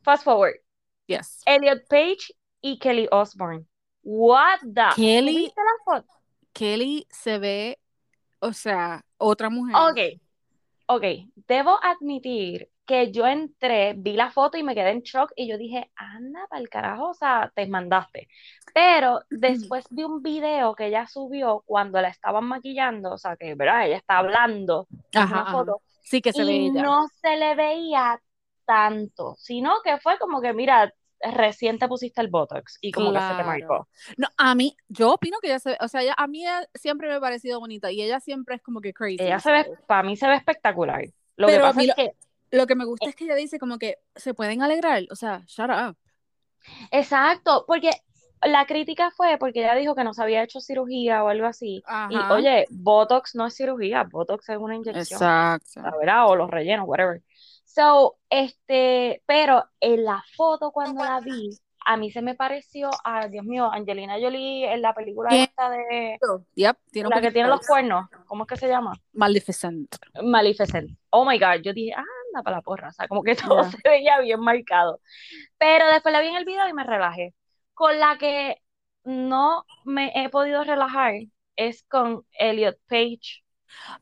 Fast 0.02 0.24
forward. 0.24 0.56
Yes. 1.06 1.42
Elliot 1.46 1.86
Page 1.88 2.34
y 2.60 2.78
Kelly 2.78 3.08
Osbourne. 3.10 3.66
What 4.02 4.60
the? 4.62 4.94
Kelly, 4.94 5.52
Kelly 6.52 7.06
se 7.10 7.38
ve, 7.38 7.78
o 8.40 8.52
sea, 8.52 9.04
otra 9.16 9.48
mujer. 9.48 9.76
Ok, 9.76 10.20
ok, 10.88 11.04
debo 11.46 11.78
admitir 11.82 12.70
que 12.86 13.12
yo 13.12 13.26
entré, 13.26 13.94
vi 13.94 14.14
la 14.14 14.30
foto 14.30 14.56
y 14.56 14.62
me 14.62 14.74
quedé 14.74 14.90
en 14.90 15.02
shock 15.02 15.32
y 15.36 15.46
yo 15.46 15.58
dije, 15.58 15.90
anda 15.94 16.46
para 16.48 16.62
el 16.62 16.70
carajo, 16.70 17.10
o 17.10 17.14
sea, 17.14 17.52
te 17.54 17.66
mandaste. 17.66 18.28
Pero 18.72 19.20
después 19.28 19.86
vi 19.90 20.04
un 20.04 20.22
video 20.22 20.74
que 20.74 20.86
ella 20.86 21.06
subió 21.06 21.62
cuando 21.66 22.00
la 22.00 22.08
estaban 22.08 22.46
maquillando, 22.46 23.12
o 23.12 23.18
sea, 23.18 23.36
que, 23.36 23.54
¿verdad? 23.54 23.86
Ella 23.86 23.96
está 23.98 24.18
hablando 24.18 24.88
ajá, 25.14 25.52
foto. 25.52 25.82
Sí 26.02 26.22
que 26.22 26.32
se 26.32 26.42
y 26.44 26.70
no 26.70 27.06
se 27.20 27.36
le 27.36 27.54
veía 27.54 28.18
tanto, 28.64 29.34
sino 29.36 29.74
que 29.84 29.98
fue 29.98 30.18
como 30.18 30.40
que, 30.40 30.54
mira, 30.54 30.92
recién 31.20 31.78
te 31.78 31.88
pusiste 31.88 32.20
el 32.20 32.28
Botox 32.28 32.78
y 32.80 32.92
como 32.92 33.12
que 33.12 33.20
se 33.20 33.34
te 33.34 33.44
marcó. 33.44 33.88
No, 34.16 34.28
a 34.36 34.54
mí, 34.54 34.76
yo 34.88 35.12
opino 35.12 35.38
que 35.40 35.48
ella 35.48 35.58
se 35.58 35.70
ve, 35.70 35.78
o 35.80 35.88
sea, 35.88 36.14
a 36.16 36.26
mí 36.26 36.44
siempre 36.74 37.08
me 37.08 37.14
ha 37.14 37.20
parecido 37.20 37.60
bonita 37.60 37.90
y 37.90 38.02
ella 38.02 38.20
siempre 38.20 38.56
es 38.56 38.62
como 38.62 38.80
que 38.80 38.92
crazy. 38.92 39.18
Ella 39.20 39.40
se 39.40 39.50
ve, 39.50 39.72
para 39.86 40.02
mí 40.02 40.16
se 40.16 40.28
ve 40.28 40.36
espectacular. 40.36 41.04
Lo 41.36 41.46
que 41.48 41.58
pasa 41.58 41.82
es 41.82 41.94
que... 41.94 42.12
Lo 42.50 42.66
que 42.66 42.74
me 42.74 42.86
gusta 42.86 43.04
eh 43.04 43.10
es 43.10 43.14
que 43.16 43.24
ella 43.24 43.34
dice 43.34 43.58
como 43.58 43.78
que 43.78 43.98
se 44.16 44.32
pueden 44.32 44.62
alegrar, 44.62 45.02
o 45.10 45.16
sea, 45.16 45.42
shut 45.46 45.68
up. 45.68 45.96
Exacto, 46.90 47.64
porque 47.66 47.90
la 48.42 48.66
crítica 48.66 49.10
fue 49.10 49.36
porque 49.38 49.60
ella 49.60 49.74
dijo 49.74 49.94
que 49.94 50.04
no 50.04 50.14
se 50.14 50.22
había 50.22 50.42
hecho 50.42 50.60
cirugía 50.60 51.24
o 51.24 51.28
algo 51.28 51.46
así. 51.46 51.82
Y 52.10 52.16
oye, 52.16 52.66
Botox 52.70 53.34
no 53.34 53.46
es 53.46 53.54
cirugía, 53.54 54.04
Botox 54.04 54.48
es 54.48 54.56
una 54.56 54.76
inyección. 54.76 55.20
Exacto. 55.20 55.82
¿verdad? 55.98 56.26
O 56.28 56.36
los 56.36 56.50
rellenos, 56.50 56.86
whatever. 56.88 57.22
So, 57.78 58.16
este, 58.28 59.22
pero 59.24 59.64
en 59.78 60.04
la 60.04 60.24
foto 60.36 60.72
cuando 60.72 61.04
la 61.04 61.20
vi, 61.20 61.50
a 61.86 61.96
mí 61.96 62.10
se 62.10 62.22
me 62.22 62.34
pareció 62.34 62.90
a, 63.04 63.28
Dios 63.28 63.44
mío, 63.44 63.70
Angelina 63.72 64.16
Jolie 64.20 64.72
en 64.72 64.82
la 64.82 64.92
película 64.92 65.28
esta 65.30 65.70
de... 65.70 66.18
Yep, 66.56 66.76
tiene 66.90 67.08
la 67.08 67.20
que 67.20 67.30
tiene 67.30 67.48
los 67.48 67.64
cuernos, 67.64 68.08
¿cómo 68.26 68.42
es 68.42 68.48
que 68.48 68.56
se 68.56 68.66
llama? 68.66 68.94
Maleficent. 69.12 69.94
Maleficent. 70.24 70.90
Oh 71.10 71.24
my 71.24 71.38
God, 71.38 71.62
yo 71.62 71.72
dije, 71.72 71.94
anda 71.94 72.42
para 72.42 72.56
la 72.56 72.62
porra, 72.62 72.88
o 72.88 72.92
sea, 72.92 73.06
como 73.06 73.22
que 73.22 73.36
todo 73.36 73.62
se 73.70 73.78
veía 73.84 74.18
bien 74.18 74.40
marcado. 74.40 75.00
Pero 75.56 75.86
después 75.86 76.12
la 76.12 76.20
vi 76.20 76.26
en 76.26 76.36
el 76.36 76.44
video 76.44 76.68
y 76.68 76.72
me 76.72 76.82
relajé. 76.82 77.32
Con 77.74 78.00
la 78.00 78.18
que 78.18 78.60
no 79.04 79.64
me 79.84 80.10
he 80.16 80.30
podido 80.30 80.64
relajar 80.64 81.14
es 81.54 81.84
con 81.84 82.26
Elliot 82.40 82.76
Page 82.88 83.44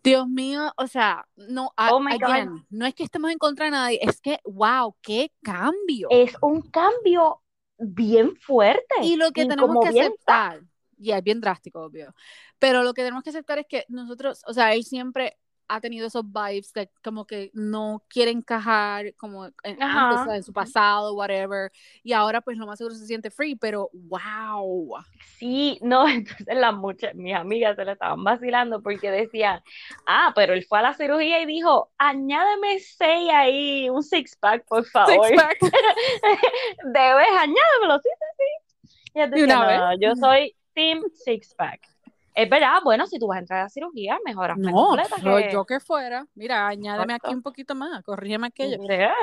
Dios 0.03 0.29
mío, 0.29 0.73
o 0.77 0.87
sea, 0.87 1.27
no, 1.37 1.73
Oh 1.77 2.03
again, 2.09 2.67
no 2.71 2.87
es 2.87 2.95
que 2.95 3.05
estemos 3.05 3.31
en 3.31 3.39
contra 3.39 3.67
de 3.67 3.71
nadie, 3.73 3.99
es 4.03 4.21
que, 4.21 4.41
wow, 4.45 4.95
qué 5.03 5.33
cambio. 5.43 6.09
Es 6.11 6.37
un 6.41 6.63
cambio 6.63 7.43
bien 7.79 8.37
fuerte. 8.37 8.95
Y 9.03 9.17
lo 9.17 9.33
que 9.33 9.43
y 9.43 9.49
tenemos 9.49 9.77
que 9.83 10.01
aceptar, 10.01 10.63
y 10.99 11.11
es 11.13 11.23
bien 11.23 11.41
drástico, 11.41 11.83
obvio, 11.83 12.15
pero 12.59 12.83
lo 12.83 12.95
que 12.95 13.03
tenemos 13.03 13.23
que 13.23 13.31
aceptar 13.31 13.59
es 13.59 13.67
que 13.69 13.85
nosotros, 13.89 14.43
o 14.47 14.53
sea, 14.53 14.75
él 14.75 14.85
siempre 14.85 15.39
ha 15.69 15.81
tenido 15.81 16.07
esos 16.07 16.25
vibes 16.25 16.73
de 16.73 16.91
como 17.03 17.27
que 17.27 17.51
no 17.53 18.03
quiere 18.09 18.31
encajar 18.31 19.15
como 19.17 19.47
en, 19.63 19.83
antes, 19.83 20.35
en 20.35 20.43
su 20.43 20.53
pasado, 20.53 21.15
whatever, 21.15 21.71
y 22.03 22.13
ahora 22.13 22.41
pues 22.41 22.57
lo 22.57 22.67
más 22.67 22.79
seguro 22.79 22.95
se 22.95 23.07
siente 23.07 23.31
free, 23.31 23.57
pero 23.57 23.91
wow. 23.93 24.97
Sí, 25.39 25.79
no, 25.83 26.07
entonces 26.09 26.57
las 26.57 26.75
muchas, 26.75 27.15
mis 27.15 27.35
amigas 27.35 27.77
se 27.77 27.85
le 27.85 27.93
estaban 27.93 28.23
vacilando 28.25 28.83
porque 28.83 29.11
decían, 29.11 29.61
ah, 30.07 30.33
pero 30.35 30.55
él 30.55 30.65
fue 30.65 30.79
a 30.79 30.83
la 30.83 30.95
cirugía 30.95 31.41
y 31.43 31.47
dijo, 31.47 31.91
añádeme 31.99 32.79
seis 32.81 33.31
ahí, 33.33 33.91
un 33.91 34.03
six 34.03 34.37
pack, 34.37 34.65
por 34.67 34.85
favor. 34.85 35.27
Six 35.27 35.43
pack. 35.43 35.59
Debes, 36.85 37.29
añádemelo, 37.39 37.99
sí, 38.03 38.09
sí, 38.19 38.27
sí. 38.39 39.11
Y 39.15 39.29
decía, 39.29 39.45
una 39.45 39.55
no, 39.55 39.89
vez. 39.89 39.99
yo 40.01 40.15
soy 40.17 40.55
team 40.75 41.03
six 41.15 41.55
pack. 41.55 41.96
Es 42.37 42.51
verdad, 42.51 42.81
bueno, 42.85 43.07
si 43.07 43.19
tú 43.19 43.29
vas 43.29 43.37
a 43.37 43.41
entrar 43.41 43.61
a 43.61 43.63
la 43.65 43.69
cirugía, 43.71 44.19
mejoras 44.23 44.59
No, 44.59 44.71
completa 44.91 45.17
yo, 45.23 45.41
que... 45.41 45.51
yo 45.51 45.65
que 45.65 45.81
fuera, 45.81 46.27
mira, 46.35 46.69
añádeme 46.69 47.15
Exacto. 47.15 47.29
aquí 47.29 47.35
un 47.35 47.43
poquito 47.43 47.75
más, 47.75 48.05
corrígeme 48.05 48.49
aquello, 48.49 48.77
Mira, 48.79 49.15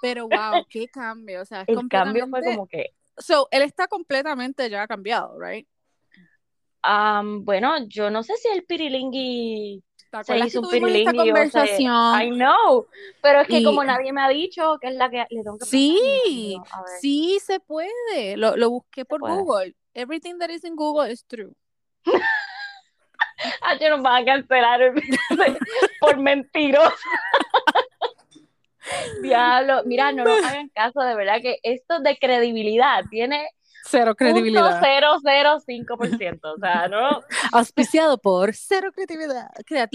pero 0.00 0.28
wow, 0.28 0.64
qué 0.70 0.86
cambio, 0.86 1.42
o 1.42 1.44
sea, 1.44 1.62
es 1.62 1.68
El 1.68 1.88
cambio 1.88 2.28
fue 2.28 2.44
como 2.44 2.68
que, 2.68 2.94
So, 3.18 3.48
él 3.50 3.62
está 3.62 3.88
completamente 3.88 4.70
ya 4.70 4.86
cambiado, 4.86 5.36
right? 5.40 5.66
am, 6.82 7.44
bueno, 7.44 7.76
yo 7.88 8.08
no 8.10 8.22
sé 8.22 8.36
si 8.36 8.46
el 8.48 8.64
pirilingui 8.64 9.82
¿Te 10.10 10.22
se 10.24 10.38
hizo 10.38 10.60
un 10.60 10.68
pirilingui 10.70 11.18
o 11.18 11.24
conversación? 11.24 12.22
I 12.22 12.30
know, 12.30 12.86
pero 13.20 13.40
es 13.40 13.48
que 13.48 13.58
Y- 13.58 13.64
como 13.64 13.82
nadie 13.82 14.12
me 14.12 14.22
ha 14.22 14.28
dicho 14.28 14.78
que 14.80 14.88
es 14.88 14.94
la 14.94 15.10
que 15.10 15.26
le 15.28 15.42
tengo 15.42 15.58
que 15.58 15.66
Sí, 15.66 16.60
sí 17.00 17.38
se 17.44 17.58
puede. 17.58 18.36
Lo, 18.36 18.56
lo 18.56 18.70
busqué 18.70 19.04
por 19.04 19.18
puede. 19.18 19.34
Google. 19.34 19.74
Everything 19.94 20.38
that 20.38 20.50
is 20.50 20.62
in 20.62 20.76
Google 20.76 21.10
is 21.10 21.24
true. 21.24 21.52
Ah, 23.62 23.74
yo 23.80 23.90
nos 23.90 24.02
van 24.02 24.22
a 24.22 24.24
cancelar 24.24 24.92
por 26.00 26.18
mentiroso. 26.18 26.94
Diablo, 29.22 29.82
mira, 29.86 30.12
no 30.12 30.24
nos 30.24 30.44
hagan 30.44 30.68
caso, 30.68 31.00
de 31.00 31.14
verdad 31.14 31.40
que 31.40 31.56
esto 31.62 32.00
de 32.00 32.16
credibilidad 32.18 33.02
tiene 33.10 33.48
Cero 33.86 34.14
credibilidad. 34.14 34.80
0.005%, 34.82 36.40
o 36.54 36.58
sea, 36.58 36.88
no 36.88 37.22
Auspiciado 37.52 38.16
por 38.18 38.54
cero 38.54 38.90
credibilidad. 38.94 39.48
Cre- 39.66 39.88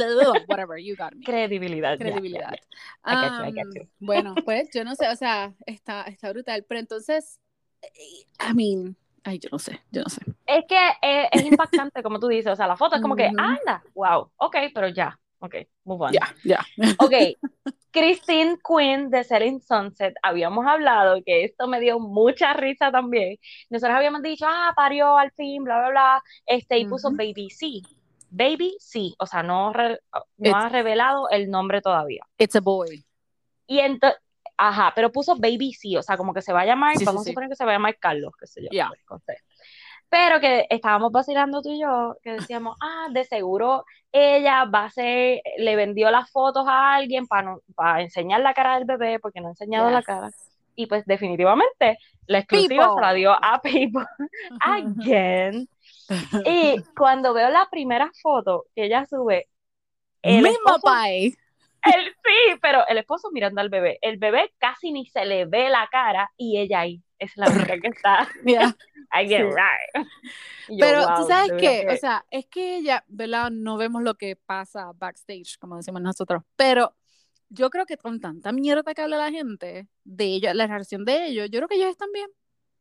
Whatever, 0.47 0.77
you 0.79 0.95
got 0.95 1.13
me. 1.15 1.25
credibilidad. 1.25 1.97
Credibilidad. 1.97 2.53
I 3.03 3.15
get 3.15 3.31
you, 3.31 3.43
I 3.45 3.51
get 3.51 3.65
Um, 3.65 3.71
you. 3.75 3.87
bueno, 3.99 4.35
pues 4.45 4.69
yo 4.73 4.83
no 4.83 4.95
sé, 4.95 5.07
o 5.09 5.15
sea, 5.15 5.53
está, 5.65 6.03
está 6.03 6.29
brutal. 6.31 6.63
Pero 6.67 6.79
entonces, 6.79 7.39
eh, 7.81 8.25
I 8.47 8.53
mean, 8.53 8.95
ay, 9.23 9.39
yo 9.39 9.49
no 9.51 9.59
sé, 9.59 9.81
yo 9.91 10.01
no 10.01 10.09
sé. 10.09 10.21
Es 10.45 10.65
que 10.67 10.77
eh, 11.01 11.29
es 11.31 11.43
impactante, 11.43 12.01
como 12.03 12.19
tú 12.19 12.27
dices, 12.27 12.51
o 12.51 12.55
sea, 12.55 12.67
la 12.67 12.77
foto 12.77 12.95
es 12.95 13.01
como 13.01 13.15
que, 13.15 13.27
anda, 13.37 13.83
wow, 13.93 14.31
ok, 14.37 14.55
pero 14.73 14.87
ya, 14.89 15.17
ok, 15.39 15.55
move 15.83 16.05
on. 16.07 16.11
Ya, 16.13 16.33
ya. 16.43 16.65
Ok, 16.99 17.13
Christine 17.91 18.57
Quinn 18.65 19.09
de 19.09 19.23
Selling 19.23 19.61
Sunset, 19.61 20.13
habíamos 20.21 20.65
hablado 20.67 21.21
que 21.25 21.43
esto 21.43 21.67
me 21.67 21.79
dio 21.79 21.99
mucha 21.99 22.53
risa 22.53 22.91
también. 22.91 23.37
Nosotros 23.69 23.97
habíamos 23.97 24.21
dicho, 24.21 24.45
ah, 24.47 24.73
parió 24.75 25.17
al 25.17 25.31
fin, 25.31 25.63
bla, 25.63 25.79
bla, 25.79 25.89
bla, 25.89 26.23
este, 26.45 26.77
y 26.77 26.85
puso. 26.85 27.09
Baby 27.11 27.49
C. 27.49 27.67
Baby 28.31 28.77
C, 28.79 29.13
o 29.17 29.25
sea, 29.25 29.41
no, 29.41 29.73
re- 29.73 29.99
no 30.37 30.49
It's- 30.49 30.53
ha 30.55 30.69
revelado 30.69 31.29
el 31.31 31.49
nombre 31.49 31.81
todavía. 31.81 32.21
It's 32.37 32.55
a 32.55 32.59
boy. 32.61 33.03
Y 33.65 33.79
entonces, 33.79 34.19
ajá, 34.59 34.91
pero 34.93 35.11
puso 35.11 35.35
Baby 35.37 35.73
C, 35.73 35.97
o 35.97 36.03
sea, 36.03 36.17
como 36.17 36.33
que 36.33 36.41
se 36.41 36.53
va 36.53 36.61
a 36.61 36.65
llamar, 36.65 36.93
Sí, 36.93 36.99
sí, 36.99 37.05
vamos 37.05 37.23
sí. 37.23 37.29
a 37.29 37.31
suponer 37.31 37.49
que 37.49 37.55
se 37.55 37.65
va 37.65 37.71
a 37.71 37.75
llamar 37.75 37.97
Carlos, 37.97 38.33
qué 38.39 38.45
sé 38.45 38.61
yo. 38.63 38.69
Ya. 38.71 38.91
pues. 39.07 39.21
Pero 40.09 40.39
que 40.39 40.65
estábamos 40.69 41.11
vacilando 41.11 41.61
tú 41.61 41.69
y 41.71 41.79
yo, 41.81 42.17
que 42.23 42.33
decíamos, 42.33 42.75
ah, 42.81 43.07
de 43.11 43.23
seguro 43.25 43.85
ella 44.11 44.65
va 44.65 44.85
a 44.85 44.89
ser, 44.89 45.41
le 45.57 45.75
vendió 45.75 46.09
las 46.11 46.31
fotos 46.31 46.65
a 46.67 46.95
alguien 46.95 47.27
para 47.27 47.55
para 47.75 48.01
enseñar 48.01 48.41
la 48.41 48.53
cara 48.53 48.75
del 48.75 48.85
bebé, 48.85 49.19
porque 49.19 49.39
no 49.39 49.47
ha 49.47 49.51
enseñado 49.51 49.89
la 49.91 50.01
cara. 50.01 50.29
Y 50.75 50.87
pues 50.87 51.05
definitivamente 51.05 51.97
la 52.25 52.39
exclusiva 52.39 52.85
People. 52.85 52.95
se 52.95 53.01
la 53.01 53.13
dio 53.13 53.31
a 53.33 53.61
People 53.61 54.05
again. 54.61 55.69
Y 56.45 56.83
cuando 56.97 57.33
veo 57.35 57.51
la 57.51 57.67
primera 57.69 58.09
foto 58.23 58.65
que 58.75 58.85
ella 58.85 59.05
sube, 59.05 59.47
el 60.23 60.41
Mismo 60.41 60.75
esposo. 60.75 60.81
El, 61.95 62.05
sí, 62.23 62.59
pero 62.61 62.85
el 62.87 62.97
esposo 62.97 63.29
mirando 63.31 63.61
al 63.61 63.69
bebé. 63.69 63.97
El 64.01 64.17
bebé 64.17 64.53
casi 64.57 64.91
ni 64.91 65.05
se 65.05 65.25
le 65.25 65.45
ve 65.45 65.69
la 65.69 65.87
cara 65.91 66.31
y 66.37 66.59
ella 66.59 66.81
ahí 66.81 67.01
es 67.17 67.31
la 67.35 67.47
única 67.49 67.77
que 67.79 67.87
está. 67.87 68.27
Yeah. 68.45 68.75
I 69.11 69.27
get 69.27 69.39
Sí. 69.39 69.55
right. 69.55 70.07
Yo, 70.69 70.77
Pero 70.79 71.05
tú 71.15 71.25
sabes 71.27 71.51
que, 71.59 71.87
o 71.89 71.97
sea, 71.97 72.25
es 72.29 72.45
que 72.45 72.77
ella, 72.77 73.03
¿verdad? 73.07 73.49
No 73.51 73.77
vemos 73.77 74.03
lo 74.03 74.15
que 74.15 74.35
pasa 74.35 74.91
backstage, 74.95 75.57
como 75.59 75.77
decimos 75.77 76.01
nosotros, 76.01 76.43
pero 76.55 76.95
yo 77.49 77.69
creo 77.71 77.85
que 77.87 77.97
con 77.97 78.19
tanta 78.19 78.51
mierda 78.51 78.93
que 78.93 79.01
habla 79.01 79.17
la 79.17 79.31
gente 79.31 79.87
de 80.03 80.25
ellos, 80.25 80.53
la 80.53 80.67
reacción 80.67 81.03
de 81.05 81.25
ellos, 81.25 81.49
yo 81.49 81.59
creo 81.59 81.67
que 81.67 81.75
ellos 81.75 81.89
están 81.89 82.11
bien. 82.11 82.29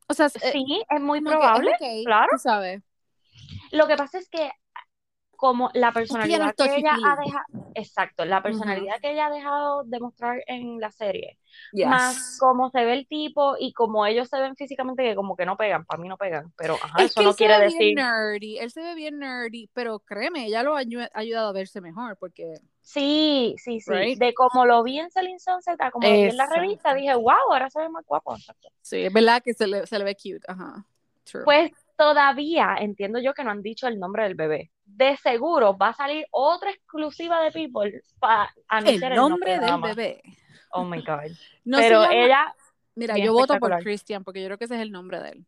O 0.09 0.15
sea, 0.15 0.27
eh, 0.27 0.53
Sí, 0.53 0.65
es 0.91 1.00
muy 1.00 1.21
que 1.21 1.31
probable, 1.31 1.73
claro. 2.05 2.29
tú 2.33 2.38
sabes. 2.38 2.83
Lo 3.73 3.87
que 3.87 3.97
pasa 3.97 4.19
es 4.19 4.29
que 4.29 4.50
como 5.38 5.71
la 5.73 5.92
personalidad 5.92 6.52
que 6.57 6.64
ella 6.78 6.99
ha 7.07 7.14
dejado, 7.14 7.45
exacto, 7.73 8.25
la 8.25 8.42
personalidad 8.42 9.00
que 9.00 9.12
ella 9.12 9.26
ha 9.26 9.30
dejado 9.30 9.85
de 9.85 10.00
mostrar 10.00 10.42
en 10.49 10.80
la 10.80 10.90
serie, 10.90 11.38
Yes. 11.73 11.87
más 11.87 12.37
cómo 12.40 12.71
se 12.71 12.85
ve 12.85 12.92
el 12.95 13.07
tipo 13.07 13.54
y 13.57 13.73
como 13.73 14.04
ellos 14.04 14.28
se 14.28 14.40
ven 14.40 14.57
físicamente 14.57 15.04
que 15.04 15.14
como 15.14 15.37
que 15.37 15.47
no 15.47 15.57
pegan, 15.57 15.85
para 15.87 16.02
mí 16.02 16.09
no 16.09 16.16
pegan, 16.16 16.52
pero 16.57 16.75
ajá, 16.75 16.99
Es 17.04 17.12
eso 17.12 17.21
que 17.21 17.25
no 17.25 17.30
él 17.30 17.35
se 17.37 17.38
quiere 17.38 17.59
ve 17.59 17.64
decir, 17.66 17.78
bien 17.78 17.95
nerdy, 17.95 18.59
él 18.59 18.71
se 18.73 18.80
ve 18.83 18.95
bien 18.97 19.18
nerdy, 19.21 19.71
pero 19.73 20.00
créeme, 20.00 20.47
ella 20.47 20.64
lo 20.64 20.76
ha 20.76 20.83
ayu- 20.83 21.09
ha 21.14 21.18
ayudado 21.21 21.50
a 21.50 21.52
verse 21.52 21.80
mejor, 21.80 22.16
porque 22.16 22.54
sí, 22.80 23.54
sí, 23.59 23.80
sí, 23.80 23.92
Right. 23.92 24.18
de 24.18 24.35
como 24.35 24.66
lo 24.66 24.83
vi 24.83 24.99
en 24.99 25.11
Selling 25.12 25.38
Sunset 25.38 25.80
a 25.80 25.92
como 25.92 26.09
lo 26.09 26.14
vi 26.14 26.23
en 26.30 26.37
la 26.37 26.47
revista, 26.47 26.95
dije, 26.95 27.14
wow, 27.14 27.52
ahora 27.52 27.71
se 27.71 27.78
ve 27.78 27.88
más 27.88 28.04
guapo, 28.04 28.35
sí, 28.83 29.04
es 29.04 29.12
verdad 29.12 29.40
que 29.40 29.54
se 29.54 29.68
le, 29.68 29.87
se 29.87 29.99
le 30.00 30.04
ve 30.04 30.16
cute, 30.16 30.45
ajá. 30.49 30.85
True. 31.23 31.45
Pues 31.45 31.71
todavía 31.99 32.76
entiendo 32.78 33.19
yo 33.19 33.35
que 33.35 33.45
no 33.45 33.50
han 33.50 33.61
dicho 33.61 33.87
el 33.88 33.99
nombre 33.99 34.23
del 34.23 34.35
bebé. 34.37 34.71
De 34.87 35.17
seguro 35.19 35.76
va 35.76 35.88
a 35.88 35.93
salir 35.95 36.25
otra 36.31 36.71
exclusiva 36.71 37.43
de 37.43 37.50
People 37.50 38.00
para 38.19 38.55
anunciar 38.69 39.12
el 39.12 39.19
el 39.19 39.23
nombre 39.25 39.59
del 39.59 39.81
bebé. 39.83 40.23
Oh 40.71 40.85
my 40.85 41.02
God. 41.02 41.33
No 41.64 41.76
Pero 41.78 42.02
llama- 42.05 42.14
ella, 42.14 42.55
Mira, 42.95 43.19
yo 43.19 43.33
voto 43.35 43.59
por. 43.59 43.78
Christian, 43.83 44.25
porque 44.25 44.40
yo 44.40 44.47
creo 44.47 44.59
que 44.59 44.64
ese 44.64 44.76
es 44.76 44.81
el 44.81 44.90
nombre 44.90 45.21
de 45.21 45.28
él. 45.31 45.47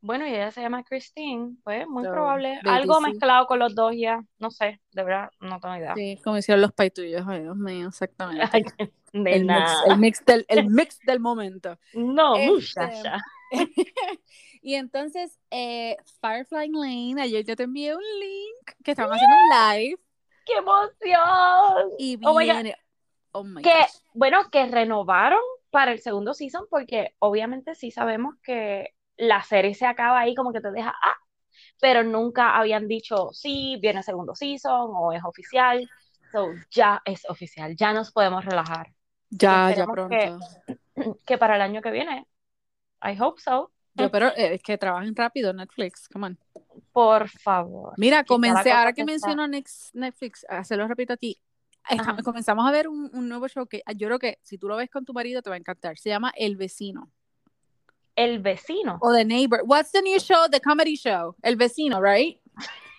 bueno, 0.00 0.26
y 0.26 0.30
ella 0.34 0.50
se 0.50 0.60
llama 0.62 0.82
Christine, 0.82 1.56
pues 1.62 1.86
muy 1.86 2.04
So, 2.04 2.10
probable. 2.10 2.58
Algo 2.64 2.96
sí. 2.96 3.02
mezclado 3.10 3.46
con 3.46 3.58
los 3.60 3.74
dos 3.74 3.92
ya, 3.96 4.20
no 4.38 4.50
sé, 4.50 4.80
de 4.92 5.04
verdad, 5.04 5.30
no 5.40 5.60
tengo 5.60 5.76
idea. 5.76 5.94
Sí, 5.94 6.18
como 6.24 6.38
hicieron 6.38 6.60
los 6.62 6.72
paituyos, 6.72 7.22
ay 7.28 7.42
Dios 7.42 7.56
mío, 7.56 7.88
exactamente. 7.88 8.42
Ay, 8.52 8.64
de 9.12 9.32
el, 9.34 9.42
mix, 9.42 9.46
nada. 9.46 9.82
el, 9.86 9.98
mix 9.98 10.24
del, 10.24 10.44
el 10.48 10.66
mix 10.70 10.98
del 11.00 11.20
momento. 11.20 11.78
No, 11.94 12.34
Este, 12.36 12.50
muchacha. 12.50 13.18
y 14.62 14.74
entonces, 14.74 15.38
eh, 15.50 15.96
Firefly 16.20 16.68
Lane, 16.70 17.22
ayer 17.22 17.44
yo 17.44 17.56
te 17.56 17.64
envié 17.64 17.94
un 17.94 18.02
link 18.20 18.72
que 18.84 18.92
estaban 18.92 19.14
haciendo 19.14 19.36
un 19.36 19.48
live 19.48 19.98
¡Qué 20.44 20.54
emoción! 20.54 21.90
y 21.98 22.16
Oh 22.22 22.34
my 22.34 22.46
God. 22.46 22.56
viene. 22.56 22.76
Oh 23.32 23.44
my 23.44 23.62
Que, 23.62 23.70
gosh. 23.70 24.00
bueno, 24.14 24.50
que 24.50 24.66
renovaron 24.66 25.40
para 25.70 25.92
el 25.92 26.00
segundo 26.00 26.34
season 26.34 26.66
porque 26.70 27.14
obviamente 27.18 27.74
sí 27.74 27.90
sabemos 27.90 28.34
que 28.42 28.90
la 29.16 29.42
serie 29.42 29.74
se 29.74 29.86
acaba 29.86 30.20
ahí 30.20 30.34
como 30.34 30.52
que 30.52 30.60
te 30.60 30.70
deja, 30.72 30.94
ah, 31.02 31.16
pero 31.80 32.04
nunca 32.04 32.56
habían 32.58 32.88
dicho, 32.88 33.30
sí, 33.32 33.78
viene 33.82 34.02
segundo 34.02 34.34
season 34.34 34.90
o 34.94 35.12
es 35.12 35.24
oficial. 35.24 35.90
So, 36.32 36.48
ya 36.70 37.02
es 37.04 37.24
oficial, 37.28 37.76
ya 37.76 37.92
nos 37.92 38.12
podemos 38.12 38.44
relajar. 38.44 38.92
Ya, 39.30 39.70
ya 39.72 39.86
que- 39.86 39.94
pronto. 39.94 40.38
Que 41.26 41.38
para 41.38 41.56
el 41.56 41.62
año 41.62 41.82
que 41.82 41.90
viene, 41.90 42.26
I 43.02 43.16
hope 43.20 43.40
so. 43.40 43.70
Yo, 43.94 44.10
pero 44.10 44.28
eh, 44.28 44.54
es 44.54 44.62
que 44.62 44.78
trabajen 44.78 45.14
rápido 45.14 45.52
Netflix, 45.52 46.08
come 46.08 46.26
on. 46.28 46.38
Por 46.92 47.28
favor. 47.28 47.92
Mira, 47.98 48.24
comencé, 48.24 48.72
ahora 48.72 48.92
que 48.92 49.02
que 49.02 49.04
menciono 49.04 49.46
Netflix, 49.46 50.46
se 50.64 50.76
lo 50.76 50.88
repito 50.88 51.12
aquí. 51.12 51.38
esta- 51.90 52.12
Ajá. 52.12 52.22
comenzamos 52.22 52.66
a 52.66 52.70
ver 52.70 52.88
un, 52.88 53.10
un 53.12 53.28
nuevo 53.28 53.48
show 53.48 53.66
que 53.66 53.82
yo 53.96 54.06
creo 54.08 54.18
que 54.18 54.38
si 54.42 54.56
tú 54.56 54.68
lo 54.68 54.76
ves 54.76 54.88
con 54.88 55.04
tu 55.04 55.12
marido 55.12 55.42
te 55.42 55.50
va 55.50 55.56
a 55.56 55.58
encantar. 55.58 55.98
Se 55.98 56.08
llama 56.08 56.32
El 56.36 56.56
Vecino. 56.56 57.10
El 58.14 58.40
vecino. 58.40 58.98
O 59.00 59.12
The 59.12 59.24
Neighbor. 59.24 59.62
What's 59.64 59.90
the 59.90 60.02
new 60.02 60.18
show? 60.18 60.46
The 60.50 60.60
comedy 60.60 60.96
show. 60.96 61.34
El 61.42 61.56
Vecino, 61.56 62.00
right? 62.00 62.38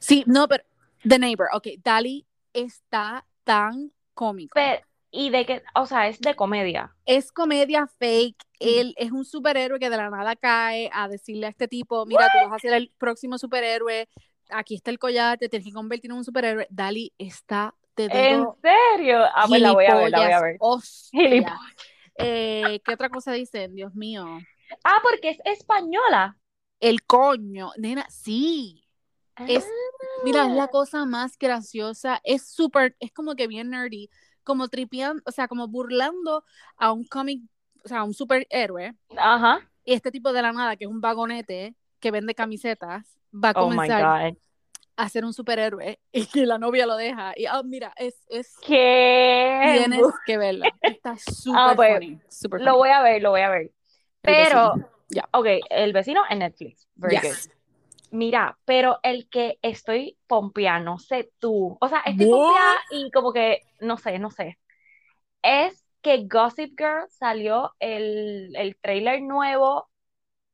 Sí, 0.00 0.24
no, 0.26 0.48
pero 0.48 0.64
The 1.08 1.18
Neighbor. 1.18 1.48
Ok, 1.52 1.68
Dali 1.82 2.26
está 2.52 3.26
tan 3.44 3.92
cómico. 4.14 4.52
Pero, 4.54 4.82
y 5.10 5.30
de 5.30 5.44
que, 5.46 5.62
o 5.74 5.86
sea, 5.86 6.08
es 6.08 6.20
de 6.20 6.34
comedia. 6.36 6.94
es 7.04 7.32
comedia 7.32 7.86
fake. 7.98 8.42
Él 8.60 8.94
es 8.96 9.10
un 9.10 9.24
superhéroe 9.24 9.78
que 9.78 9.90
de 9.90 9.96
la 9.96 10.10
nada 10.10 10.36
cae 10.36 10.90
a 10.92 11.08
decirle 11.08 11.46
a 11.46 11.50
este 11.50 11.66
tipo, 11.68 12.06
mira, 12.06 12.28
tú 12.32 12.48
vas 12.48 12.56
a 12.56 12.58
ser 12.60 12.74
el 12.74 12.92
próximo 12.98 13.38
superhéroe, 13.38 14.08
aquí 14.50 14.74
está 14.74 14.90
el 14.90 14.98
collar, 14.98 15.38
te 15.38 15.48
tienes 15.48 15.66
que 15.66 15.72
convertir 15.74 16.10
en 16.10 16.18
un 16.18 16.24
superhéroe. 16.24 16.66
Dali 16.70 17.12
está, 17.18 17.74
te 17.94 18.04
¿En 18.04 18.44
serio? 18.62 19.22
Ah, 19.34 19.46
pues 19.48 19.60
la 19.62 19.72
voy 19.72 19.86
a 19.86 19.94
ver, 19.96 20.10
la 20.10 20.18
voy 20.18 20.32
a 20.32 20.40
ver. 20.40 20.58
Eh, 22.18 22.80
¿Qué 22.84 22.92
otra 22.92 23.08
cosa 23.08 23.32
dicen? 23.32 23.74
Dios 23.74 23.94
mío. 23.94 24.26
Ah, 24.84 24.98
porque 25.02 25.30
es 25.30 25.38
española. 25.44 26.36
El 26.78 27.02
coño, 27.04 27.72
nena, 27.78 28.06
sí. 28.10 28.84
Es- 29.48 29.68
Mira, 30.22 30.44
es 30.46 30.52
la 30.52 30.64
Ah. 30.64 30.68
cosa 30.68 31.06
más 31.06 31.38
graciosa. 31.38 32.20
Es 32.24 32.46
súper, 32.46 32.94
es 33.00 33.10
como 33.12 33.34
que 33.36 33.46
bien 33.46 33.70
nerdy, 33.70 34.10
como 34.44 34.68
tripeando, 34.68 35.22
o 35.26 35.30
sea, 35.32 35.48
como 35.48 35.68
burlando 35.68 36.44
a 36.76 36.92
un 36.92 37.04
cómic, 37.04 37.42
o 37.84 37.88
sea, 37.88 37.98
a 38.00 38.04
un 38.04 38.14
superhéroe. 38.14 38.94
Ajá. 39.16 39.60
Y 39.84 39.94
este 39.94 40.10
tipo 40.10 40.32
de 40.32 40.42
la 40.42 40.52
nada, 40.52 40.76
que 40.76 40.84
es 40.84 40.90
un 40.90 41.00
vagonete 41.00 41.74
que 42.00 42.10
vende 42.10 42.34
camisetas, 42.34 43.18
va 43.32 43.50
a 43.50 43.52
Oh 43.56 43.64
comenzar 43.68 44.34
a 44.96 45.08
ser 45.08 45.24
un 45.24 45.32
superhéroe 45.32 45.98
y 46.12 46.26
que 46.26 46.44
la 46.46 46.58
novia 46.58 46.86
lo 46.86 46.96
deja. 46.96 47.32
Y 47.36 47.46
ah, 47.46 47.62
mira, 47.64 47.92
es, 47.96 48.16
es 48.28 48.54
¿Qué? 48.66 49.76
tienes 49.78 50.06
que 50.26 50.36
verla. 50.38 50.68
Está 50.82 51.16
súper 51.16 51.60
Ah, 51.60 51.72
pues, 51.76 51.94
funny, 51.94 52.20
súper 52.28 52.60
Lo 52.60 52.72
funny. 52.72 52.78
voy 52.78 52.88
a 52.90 53.02
ver, 53.02 53.22
lo 53.22 53.30
voy 53.30 53.40
a 53.40 53.48
ver. 53.50 53.72
Pero. 54.22 54.74
Ya. 55.08 55.28
ok, 55.32 55.46
el 55.70 55.92
vecino 55.92 56.22
en 56.30 56.38
Netflix. 56.40 56.86
Very 56.94 57.16
Yes. 57.16 57.48
good. 57.48 57.54
Mira, 58.10 58.58
pero 58.64 58.98
el 59.02 59.28
que 59.28 59.58
estoy 59.62 60.18
pompeada, 60.26 60.80
no 60.80 60.98
sé 60.98 61.32
tú. 61.38 61.78
O 61.80 61.88
sea, 61.88 62.00
estoy 62.00 62.26
What? 62.26 62.28
pompeada 62.28 62.76
y 62.90 63.10
como 63.12 63.32
que, 63.32 63.64
no 63.80 63.98
sé, 63.98 64.18
no 64.18 64.30
sé. 64.30 64.58
Es 65.42 65.84
que 66.02 66.26
Gossip 66.28 66.74
Girl 66.78 67.06
salió 67.10 67.74
el, 67.80 68.54
el 68.56 68.76
trailer 68.80 69.22
nuevo 69.22 69.90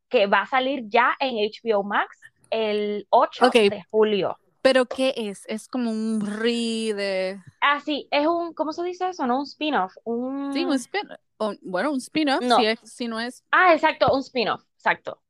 que 0.09 0.27
va 0.27 0.43
a 0.43 0.47
salir 0.47 0.85
ya 0.89 1.17
en 1.21 1.37
HBO 1.39 1.85
Max 1.85 2.19
el 2.51 3.07
8 3.11 3.47
Ok. 3.47 3.71
de 3.71 3.83
julio. 3.91 4.39
Pero 4.63 4.87
¿qué 4.87 5.15
es? 5.17 5.45
Es 5.47 5.69
como 5.69 5.91
un 5.91 6.21
re 6.27 6.95
de... 6.95 7.41
Ah, 7.61 7.81
sí, 7.81 8.09
es 8.11 8.27
un, 8.27 8.55
¿cómo 8.55 8.73
se 8.73 8.83
dice 8.85 9.09
eso? 9.09 9.27
No 9.27 9.39
un 9.39 9.45
spin-off, 9.45 9.95
un... 10.05 10.53
Sí, 10.53 10.65
un 10.65 10.73
spin 10.75 11.03
o- 11.39 11.55
bueno, 11.63 11.91
un 11.93 11.99
spin-off, 11.99 12.45
No. 12.45 12.59
si 12.85 13.09
no 13.09 13.21
es... 13.21 13.45
Ah, 13.51 13.75
exacto, 13.75 14.13
un 14.15 14.21
spin-off, 14.23 14.63
exacto. 14.77 15.21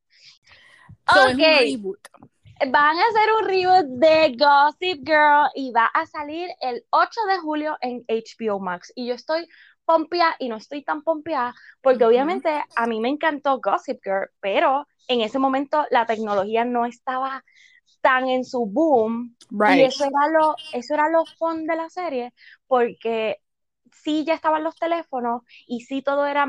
So, 1.06 1.26
es 1.28 1.38
un 1.38 1.40
Ok. 1.40 1.48
reboot. 1.58 1.98
Van 2.72 2.96
a 2.98 3.02
hacer 3.02 3.32
un 3.38 3.48
reboot 3.48 3.86
de 4.00 4.36
Gossip 4.38 5.06
Girl 5.06 5.48
y 5.54 5.72
va 5.72 5.86
a 5.86 6.06
salir 6.06 6.48
el 6.60 6.84
8 6.90 7.20
de 7.28 7.38
julio 7.38 7.76
en 7.80 8.04
HBO 8.08 8.60
Max. 8.60 8.92
Y 8.94 9.06
yo 9.08 9.14
estoy 9.14 9.46
pompeada 9.84 10.34
y 10.38 10.48
no 10.48 10.56
estoy 10.56 10.82
tan 10.82 11.02
pompeada 11.02 11.54
porque 11.82 12.04
obviamente 12.04 12.64
a 12.74 12.86
mí 12.86 13.00
me 13.00 13.08
encantó 13.10 13.60
Gossip 13.60 14.00
Girl, 14.02 14.30
pero 14.40 14.86
en 15.06 15.20
ese 15.20 15.38
momento 15.38 15.86
la 15.90 16.06
tecnología 16.06 16.64
no 16.64 16.86
estaba 16.86 17.44
tan 18.00 18.28
en 18.28 18.44
su 18.44 18.66
boom 18.66 19.36
y 19.64 19.82
eso 19.82 20.04
era 20.04 20.28
lo, 20.32 20.56
eso 20.70 20.94
era 20.94 21.08
lo 21.10 21.26
fun 21.38 21.66
de 21.66 21.76
la 21.76 21.90
serie 21.90 22.32
porque 22.66 23.38
sí 23.92 24.24
ya 24.24 24.34
estaban 24.34 24.64
los 24.64 24.76
teléfonos 24.78 25.42
y 25.66 25.80
sí 25.82 26.02
todo 26.02 26.26
era, 26.26 26.46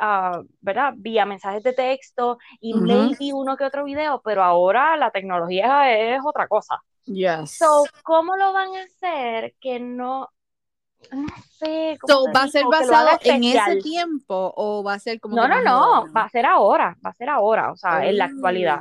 ah, 0.00 0.42
¿verdad? 0.60 0.94
Vía 0.96 1.24
mensajes 1.26 1.62
de 1.62 1.72
texto 1.72 2.38
y 2.60 2.74
Ujú. 2.74 2.86
maybe 2.86 3.32
uno 3.32 3.56
que 3.56 3.64
otro 3.64 3.84
video, 3.84 4.20
pero 4.24 4.42
ahora 4.42 4.96
la 4.96 5.10
tecnología 5.10 5.92
es 5.92 6.20
otra 6.24 6.48
cosa. 6.48 6.76
Yes. 7.06 7.58
So, 7.58 7.86
¿cómo 8.02 8.36
lo 8.36 8.52
van 8.52 8.74
a 8.76 8.82
hacer 8.82 9.54
que 9.60 9.80
no, 9.80 10.28
no 11.10 11.28
sé, 11.58 11.98
So, 12.06 12.24
¿va 12.34 12.42
a 12.42 12.48
ser 12.48 12.64
basado 12.66 13.18
en 13.22 13.44
ese 13.44 13.76
tiempo 13.82 14.52
o 14.56 14.82
va 14.82 14.94
a 14.94 14.98
ser 14.98 15.20
como 15.20 15.36
No, 15.36 15.48
no, 15.48 15.56
no, 15.64 16.12
va 16.12 16.24
a 16.24 16.28
ser 16.28 16.46
ahora, 16.46 16.96
va 17.04 17.10
a 17.10 17.14
ser 17.14 17.28
ahora, 17.28 17.72
o 17.72 17.76
sea, 17.76 18.06
en 18.06 18.18
la 18.18 18.26
actualidad. 18.26 18.80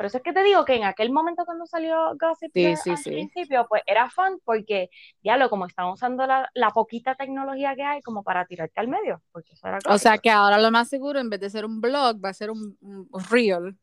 Por 0.00 0.06
eso 0.06 0.16
es 0.16 0.22
que 0.22 0.32
te 0.32 0.42
digo 0.42 0.64
que 0.64 0.76
en 0.76 0.84
aquel 0.84 1.12
momento 1.12 1.44
cuando 1.44 1.66
salió 1.66 2.16
Gossip 2.18 2.52
Sí, 2.54 2.62
Girl 2.62 2.74
sí, 2.76 2.96
al 2.96 3.02
sí. 3.04 3.10
principio, 3.10 3.66
pues 3.68 3.82
era 3.86 4.08
fun 4.08 4.40
porque 4.46 4.88
ya 5.22 5.36
lo 5.36 5.50
como 5.50 5.66
están 5.66 5.88
usando 5.88 6.26
la, 6.26 6.48
la 6.54 6.70
poquita 6.70 7.16
tecnología 7.16 7.74
que 7.76 7.82
hay 7.82 8.00
como 8.00 8.22
para 8.22 8.46
tirarte 8.46 8.80
al 8.80 8.88
medio, 8.88 9.22
porque 9.30 9.52
eso 9.52 9.68
era 9.68 9.78
O 9.90 9.98
sea 9.98 10.16
que 10.16 10.30
ahora 10.30 10.58
lo 10.58 10.70
más 10.70 10.88
seguro, 10.88 11.20
en 11.20 11.28
vez 11.28 11.40
de 11.40 11.50
ser 11.50 11.66
un 11.66 11.82
blog, 11.82 12.16
va 12.24 12.30
a 12.30 12.34
ser 12.34 12.50
un, 12.50 12.78
un 12.80 13.24
reel. 13.30 13.76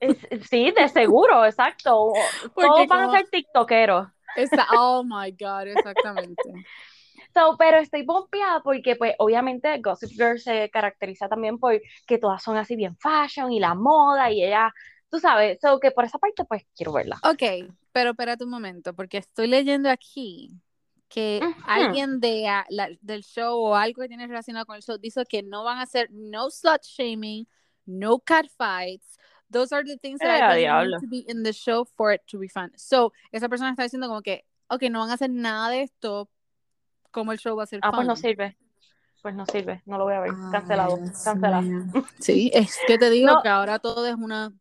Es- 0.00 0.48
sí, 0.48 0.70
de 0.70 0.88
seguro, 0.88 1.44
exacto. 1.46 2.12
Porque 2.54 2.68
Todos 2.68 2.88
van 2.88 3.02
a 3.02 3.08
ser 3.10 3.28
tiktokeros. 3.30 4.08
Oh 4.70 5.02
my 5.04 5.30
God, 5.30 5.68
exactamente. 5.68 6.64
So, 7.32 7.56
pero 7.58 7.78
estoy 7.78 8.04
pompeada 8.04 8.60
porque, 8.62 8.96
pues, 8.96 9.14
obviamente 9.18 9.78
Gossip 9.80 10.10
Girl 10.10 10.38
se 10.38 10.70
caracteriza 10.70 11.28
también 11.28 11.58
por 11.58 11.80
que 12.06 12.18
todas 12.18 12.42
son 12.42 12.56
así 12.56 12.76
bien 12.76 12.96
fashion 12.96 13.52
y 13.52 13.60
la 13.60 13.74
moda 13.74 14.30
y 14.30 14.44
ella, 14.44 14.72
tú 15.14 15.20
sabes, 15.20 15.58
so 15.60 15.78
que 15.78 15.92
por 15.92 16.04
esa 16.04 16.18
parte, 16.18 16.44
pues, 16.44 16.64
quiero 16.74 16.92
verla. 16.92 17.20
Ok, 17.22 17.70
pero 17.92 18.10
espérate 18.10 18.42
un 18.42 18.50
momento, 18.50 18.92
porque 18.94 19.18
estoy 19.18 19.46
leyendo 19.46 19.88
aquí 19.88 20.50
que 21.08 21.38
Ujú. 21.40 21.62
alguien 21.68 22.18
de, 22.18 22.48
ah, 22.48 22.66
la- 22.68 22.88
del 23.00 23.22
show 23.22 23.56
o 23.60 23.76
algo 23.76 24.02
que 24.02 24.08
tiene 24.08 24.26
relacionado 24.26 24.66
con 24.66 24.74
el 24.74 24.82
show 24.82 24.98
dice 24.98 25.24
que 25.24 25.44
no 25.44 25.62
van 25.62 25.78
a 25.78 25.82
hacer 25.82 26.08
no 26.10 26.50
slut 26.50 26.82
shaming, 26.82 27.46
no 27.86 28.18
cat 28.18 28.46
fights. 28.58 29.16
Those 29.52 29.72
are 29.72 29.84
the 29.84 29.96
things 29.98 30.18
that 30.18 30.50
Eh, 30.50 30.56
I 30.56 30.60
diablo. 30.62 30.98
need 30.98 31.00
to 31.00 31.06
be 31.08 31.24
in 31.30 31.44
the 31.44 31.52
show 31.52 31.84
for 31.84 32.12
it 32.12 32.22
to 32.26 32.38
be 32.40 32.48
fun. 32.48 32.72
So, 32.76 33.12
esa 33.30 33.48
persona 33.48 33.70
está 33.70 33.84
diciendo 33.84 34.08
como 34.08 34.20
que, 34.22 34.44
ok, 34.66 34.82
no 34.90 34.98
van 34.98 35.10
a 35.10 35.14
hacer 35.14 35.30
nada 35.30 35.68
de 35.68 35.82
esto, 35.82 36.28
como 37.12 37.30
el 37.30 37.38
show 37.38 37.54
va 37.56 37.62
a 37.62 37.66
ser 37.66 37.78
Ah, 37.84 37.92
pues 37.92 38.04
no 38.08 38.16
fun. 38.16 38.22
sirve. 38.22 38.56
Pues 39.22 39.34
no 39.36 39.46
sirve, 39.46 39.80
no 39.86 39.96
lo 39.96 40.04
voy 40.04 40.14
a 40.14 40.20
ver. 40.20 40.32
Ay, 40.32 40.50
Cancelado, 40.50 40.98
cancelado. 41.22 41.62
Sí, 42.18 42.50
es 42.52 42.76
que 42.88 42.98
te 42.98 43.08
digo 43.10 43.28
No. 43.28 43.42
que 43.42 43.48
ahora 43.48 43.78
todo 43.78 44.04
es 44.08 44.16
una... 44.16 44.52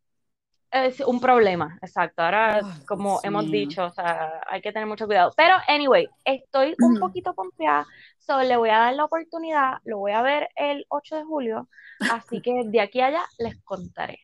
Es 0.73 0.99
un 1.01 1.19
problema, 1.19 1.77
exacto. 1.83 2.23
Ahora, 2.23 2.61
como 2.87 3.11
Dios 3.11 3.25
hemos 3.25 3.51
dicho, 3.51 3.85
o 3.85 3.93
sea, 3.93 4.41
hay 4.47 4.59
que 4.61 4.71
tener 4.71 4.87
mucho 4.87 5.05
cuidado. 5.05 5.31
Pero, 5.37 5.53
anyway, 5.67 6.07
estoy 6.25 6.75
un 6.81 6.99
poquito 6.99 7.35
pompeada, 7.35 7.85
so 8.17 8.41
le 8.41 8.57
voy 8.57 8.69
a 8.69 8.79
dar 8.79 8.95
la 8.95 9.05
oportunidad, 9.05 9.77
lo 9.83 9.99
voy 9.99 10.13
a 10.13 10.23
ver 10.23 10.49
el 10.55 10.85
8 10.89 11.15
de 11.15 11.23
julio, 11.25 11.69
así 12.09 12.41
que 12.41 12.63
de 12.65 12.81
aquí 12.81 13.01
a 13.01 13.07
allá 13.07 13.23
les 13.37 13.55
contaré. 13.63 14.19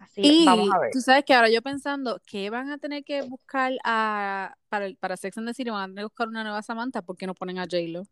Así, 0.00 0.22
Y 0.22 0.44
vamos 0.44 0.74
a 0.74 0.80
ver. 0.80 0.90
tú 0.92 1.00
sabes 1.00 1.24
que 1.24 1.32
ahora 1.34 1.48
yo 1.48 1.62
pensando 1.62 2.20
que 2.26 2.50
van 2.50 2.70
a 2.70 2.78
tener 2.78 3.04
que 3.04 3.22
buscar 3.22 3.72
a 3.84 4.54
para, 4.68 4.86
el- 4.86 4.96
para 4.96 5.16
Sex 5.16 5.38
and 5.38 5.46
the 5.46 5.54
City, 5.54 5.70
van 5.70 5.82
a 5.82 5.86
tener 5.86 6.02
que 6.02 6.06
buscar 6.06 6.28
una 6.28 6.42
nueva 6.42 6.60
Samantha 6.62 7.02
porque 7.02 7.26
no 7.26 7.34
ponen 7.34 7.58
a 7.58 7.62
J-Lo. 7.64 8.02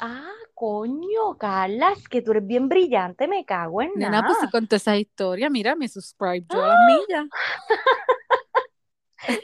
Ah, 0.00 0.30
coño, 0.54 1.36
Carla, 1.38 1.92
es 1.92 2.08
que 2.08 2.22
tú 2.22 2.32
eres 2.32 2.46
bien 2.46 2.68
brillante, 2.68 3.28
me 3.28 3.44
cago 3.44 3.82
en 3.82 3.92
Nena, 3.94 4.22
pues 4.22 4.36
si 4.38 4.42
nada. 4.46 4.50
contó 4.50 4.76
esa 4.76 4.96
historia, 4.96 5.48
mira, 5.50 5.76
me 5.76 5.86
subscribe 5.88 6.44
yo 6.52 6.62
a 6.64 6.68
las 6.68 6.76
millas. 7.08 7.26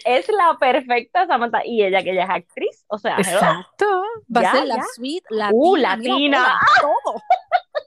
Es 0.04 0.28
la 0.28 0.56
perfecta 0.58 1.26
Samantha. 1.28 1.64
Y 1.64 1.84
ella, 1.84 2.02
que 2.02 2.10
ella 2.10 2.24
es 2.24 2.30
actriz, 2.30 2.84
o 2.88 2.98
sea. 2.98 3.16
Exacto. 3.18 4.02
Va 4.34 4.42
Ya, 4.42 4.50
a 4.50 4.52
ser 4.56 4.66
la 4.66 4.76
ya. 4.76 4.84
suite 4.94 5.26
latina. 5.30 5.52
Uh, 5.56 5.76
latina. 5.76 6.58
todo. 6.80 7.22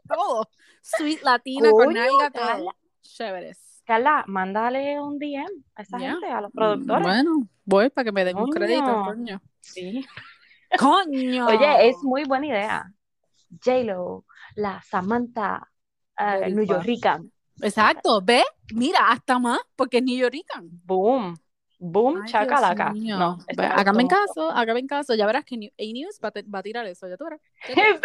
Todo. 0.08 0.50
Suite 0.82 1.22
latina 1.24 1.70
con 1.70 1.86
Coño, 1.88 2.00
nalga, 2.02 2.32
todo. 2.32 2.46
Carla. 2.48 2.76
Chéveres. 3.02 3.82
Carla, 3.86 4.24
mándale 4.28 5.02
un 5.02 5.20
DM 5.20 5.46
a 5.76 5.82
esa 5.82 6.00
gente, 6.00 6.28
a 6.28 6.40
los 6.40 6.52
productores. 6.54 7.04
Bueno, 7.04 7.32
voy 7.66 7.90
para 7.90 8.06
que 8.06 8.12
me 8.14 8.24
den 8.24 8.38
un 8.38 8.50
crédito, 8.52 9.04
coño. 9.06 9.42
Sí. 9.60 10.06
¡Coño! 10.78 11.48
Oye, 11.48 11.90
es 11.90 11.96
muy 12.04 12.24
buena 12.26 12.48
idea. 12.48 12.92
J-Lo, 13.64 14.26
la 14.56 14.82
Samantha 14.82 15.68
Boricua. 16.18 16.48
New 16.50 16.64
Yorkican. 16.66 17.32
Exacto, 17.62 18.22
¿ve? 18.24 18.44
Mira, 18.74 19.10
hasta 19.10 19.38
más, 19.40 19.60
porque 19.76 19.98
es 19.98 20.04
New 20.04 20.18
Yorkican. 20.18 20.68
Boom. 20.86 21.38
Boom, 21.84 22.22
Ay, 22.24 22.32
chacalaca. 22.32 22.94
No, 22.94 23.38
me 23.58 23.74
gustó 23.74 24.08
caso, 24.08 24.52
hágame 24.52 24.86
caso. 24.86 25.16
Ya 25.16 25.26
verás 25.26 25.44
que 25.44 25.58
New- 25.58 25.72
A-News 25.80 26.20
va, 26.24 26.28
a 26.30 26.32
te- 26.32 26.44
va 26.44 26.60
a 26.60 26.64
tirar 26.64 26.86
eso, 26.86 27.08
ya 27.08 27.18
tú 27.18 27.24
verás. 27.26 27.42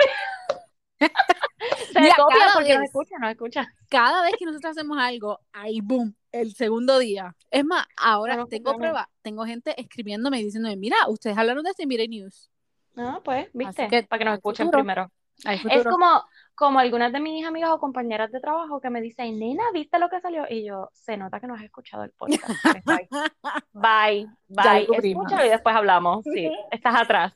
Se 1.93 2.01
Mira, 2.01 2.15
copia 2.17 2.39
cada 2.39 2.53
porque 2.55 2.79
vez- 2.79 2.87
escucha, 2.87 3.17
nos 3.19 3.31
escucha. 3.31 3.67
Cada 3.91 4.23
vez 4.23 4.35
que 4.39 4.47
nosotros 4.47 4.71
hacemos 4.71 4.97
algo, 4.99 5.41
ahí 5.53 5.81
boom, 5.83 6.15
el 6.33 6.55
segundo 6.55 6.99
día. 6.99 7.35
Es 7.51 7.65
más, 7.65 7.87
ahora 7.97 8.45
tengo 8.49 8.77
prueba, 8.77 9.09
tengo 9.23 9.45
gente 9.45 9.79
escribiéndome 9.81 10.41
y 10.41 10.45
diciéndome, 10.45 10.77
mira, 10.77 10.97
ustedes 11.09 11.37
hablaron 11.37 11.63
de 11.65 11.71
esto 11.71 11.83
en 11.83 11.89
Mira 11.89 12.05
News. 12.07 12.51
Ah, 12.97 13.21
pues, 13.25 13.49
viste, 13.53 13.89
que, 13.89 14.03
para 14.05 14.19
que 14.19 14.25
nos 14.25 14.35
escuchen 14.35 14.67
futuro. 14.67 14.83
primero. 14.85 15.11
Es 15.45 15.85
como, 15.85 16.25
como 16.55 16.79
algunas 16.79 17.13
de 17.13 17.21
mis 17.21 17.45
amigas 17.47 17.71
o 17.71 17.79
compañeras 17.79 18.33
de 18.33 18.41
trabajo 18.41 18.81
que 18.81 18.89
me 18.89 19.03
dicen, 19.03 19.39
nena, 19.39 19.65
¿viste 19.75 19.99
lo 19.99 20.09
que 20.09 20.19
salió? 20.21 20.45
Y 20.49 20.65
yo, 20.65 20.89
se 20.95 21.17
nota 21.19 21.41
que 21.41 21.47
no 21.47 21.55
has 21.55 21.63
escuchado 21.63 22.05
el 22.05 22.11
podcast. 22.13 22.49
Bye, 22.85 23.09
bye, 23.75 24.27
bye. 24.49 24.87
cubrimos. 24.87 25.25
Escúchalo 25.27 25.47
y 25.47 25.51
después 25.51 25.77
hablamos. 25.77 26.25
Sí, 26.25 26.51
estás 26.71 26.95
atrás. 27.03 27.33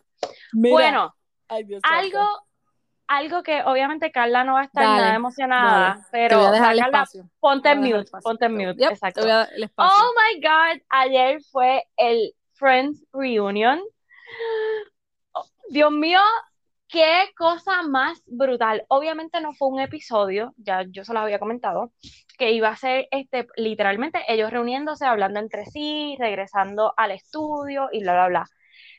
Mira, 0.53 0.73
Bueno, 0.75 1.15
ay, 1.49 1.65
Dios 1.65 1.83
algo, 1.85 2.25
algo 3.07 3.43
que 3.43 3.63
obviamente 3.65 4.11
Carla 4.13 4.45
no 4.45 4.55
va 4.55 4.61
a 4.61 4.65
estar 4.65 4.85
Dale, 4.85 5.01
nada 5.03 5.15
emocionada, 5.15 5.89
dale. 5.89 6.03
pero 6.11 6.29
te 6.29 6.37
voy 6.37 6.47
a 6.47 6.51
dejar 6.53 6.73
el 6.73 6.79
Carla, 6.81 6.99
espacio. 6.99 7.31
ponte 7.39 7.69
Te 7.69 7.73
en 7.75 7.81
mute, 7.81 7.99
espacio. 8.01 8.23
ponte 8.31 8.45
en 8.47 8.57
Te- 8.57 8.67
mute, 8.67 8.79
yep, 8.79 8.89
te 8.89 8.95
exacto. 8.95 9.21
voy 9.23 9.31
a 9.31 9.37
dar 9.37 9.49
el 9.55 9.63
espacio. 9.65 9.97
Oh 10.05 10.13
my 10.15 10.41
God, 10.41 10.83
ayer 10.89 11.43
fue 11.53 11.85
el 11.99 12.35
Friends 12.55 13.05
Reunion. 13.13 13.81
Dios 15.71 15.93
mío, 15.93 16.19
qué 16.89 17.31
cosa 17.37 17.83
más 17.83 18.21
brutal. 18.27 18.85
Obviamente 18.89 19.41
no 19.41 19.53
fue 19.55 19.69
un 19.69 19.81
episodio, 19.81 20.53
ya 20.57 20.85
yo 20.91 21.05
se 21.05 21.13
lo 21.15 21.21
había 21.21 21.39
comentado, 21.39 21.93
que 22.39 22.53
iba 22.53 22.69
a 22.69 22.77
ser 22.77 23.07
este, 23.13 23.47
literalmente 23.57 24.21
ellos 24.29 24.51
reuniéndose, 24.51 25.07
hablando 25.07 25.39
entre 25.41 25.67
sí, 25.67 26.17
regresando 26.19 26.93
al 26.97 27.13
estudio 27.13 27.89
y 27.93 28.01
bla, 28.03 28.15
bla, 28.15 28.29
bla. 28.29 28.47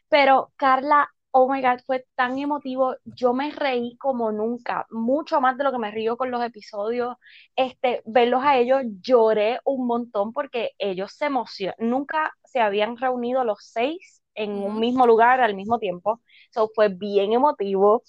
Pero 0.09 0.53
Carla, 0.57 1.09
oh 1.31 1.51
my 1.51 1.61
God, 1.61 1.81
fue 1.85 2.05
tan 2.15 2.39
emotivo. 2.39 2.95
Yo 3.05 3.33
me 3.33 3.51
reí 3.51 3.97
como 3.97 4.31
nunca, 4.31 4.85
mucho 4.91 5.41
más 5.41 5.57
de 5.57 5.65
lo 5.65 5.71
que 5.73 5.79
me 5.79 5.91
río 5.91 6.17
con 6.17 6.31
los 6.31 6.43
episodios. 6.43 7.17
Este, 7.55 8.01
verlos 8.05 8.43
a 8.45 8.57
ellos, 8.57 8.83
lloré 9.01 9.59
un 9.65 9.87
montón 9.87 10.33
porque 10.33 10.71
ellos 10.79 11.13
se 11.13 11.25
emocionan. 11.25 11.75
Nunca 11.79 12.33
se 12.45 12.61
habían 12.61 12.97
reunido 12.97 13.43
los 13.43 13.59
seis 13.61 14.21
en 14.35 14.51
un 14.53 14.79
mismo 14.79 15.05
lugar 15.07 15.41
al 15.41 15.55
mismo 15.55 15.79
tiempo. 15.79 16.21
Eso 16.51 16.69
fue 16.75 16.89
bien 16.89 17.31
emotivo. 17.31 18.03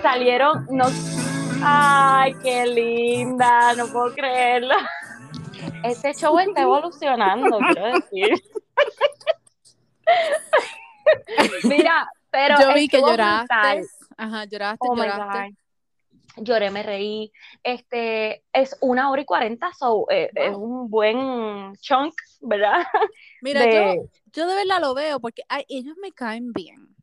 Salieron, 0.00 0.64
no, 0.70 0.86
ay, 1.62 2.32
qué 2.42 2.64
linda, 2.64 3.74
no 3.74 3.88
puedo 3.88 4.14
creerlo. 4.14 4.74
Este 5.82 6.14
show 6.14 6.38
está 6.38 6.62
evolucionando, 6.62 7.58
quiero 7.58 7.92
decir. 7.92 8.42
Mira, 11.64 12.10
pero 12.30 12.58
yo 12.58 12.72
vi 12.72 12.88
que 12.88 13.02
lloraste. 13.02 13.84
Ajá, 14.16 14.46
lloraste, 14.46 14.78
oh 14.88 14.96
lloraste. 14.96 15.54
Lloré, 16.36 16.70
me 16.70 16.82
reí. 16.82 17.30
Este 17.62 18.44
es 18.50 18.78
una 18.80 19.10
hora 19.10 19.20
y 19.20 19.26
cuarenta, 19.26 19.72
so, 19.78 20.06
eh, 20.10 20.30
es 20.34 20.56
un 20.56 20.88
buen 20.88 21.74
chunk, 21.82 22.14
¿verdad? 22.40 22.86
Mira, 23.42 23.70
yo, 23.70 24.08
yo 24.32 24.46
de 24.46 24.54
verdad 24.54 24.80
lo 24.80 24.94
veo 24.94 25.20
porque 25.20 25.42
ellos 25.68 25.96
me 26.00 26.12
caen 26.12 26.50
bien. 26.54 26.93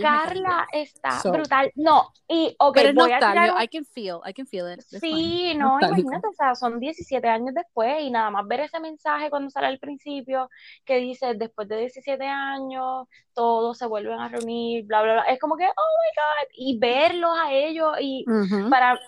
Carla 0.00 0.66
está 0.72 1.20
brutal. 1.30 1.72
No, 1.74 2.12
y 2.28 2.54
ok, 2.58 2.74
pero 2.74 2.94
voy 2.94 3.12
a 3.12 3.18
tirar 3.18 3.62
I 3.62 3.68
can 3.68 3.84
feel, 3.84 4.18
I 4.26 4.32
can 4.32 4.46
feel 4.46 4.72
it. 4.72 4.80
sí, 4.82 5.54
no, 5.56 5.78
imagínate, 5.80 6.26
o 6.26 6.32
sea, 6.32 6.54
son 6.54 6.78
17 6.78 7.26
años 7.28 7.54
después 7.54 8.02
y 8.02 8.10
nada 8.10 8.30
más 8.30 8.46
ver 8.46 8.60
ese 8.60 8.80
mensaje 8.80 9.30
cuando 9.30 9.50
sale 9.50 9.66
al 9.66 9.78
principio 9.78 10.48
que 10.84 10.96
dice 10.96 11.34
después 11.34 11.68
de 11.68 11.78
17 11.78 12.24
años 12.24 13.08
todos 13.34 13.78
se 13.78 13.86
vuelven 13.86 14.18
a 14.18 14.28
reunir, 14.28 14.84
bla, 14.86 15.02
bla, 15.02 15.12
bla. 15.14 15.22
Es 15.22 15.40
como 15.40 15.56
que, 15.56 15.64
oh 15.64 15.66
my 15.66 16.10
God, 16.16 16.48
y 16.52 16.78
verlos 16.78 17.36
a 17.38 17.52
ellos 17.52 17.96
y 18.00 18.24
para 18.68 18.98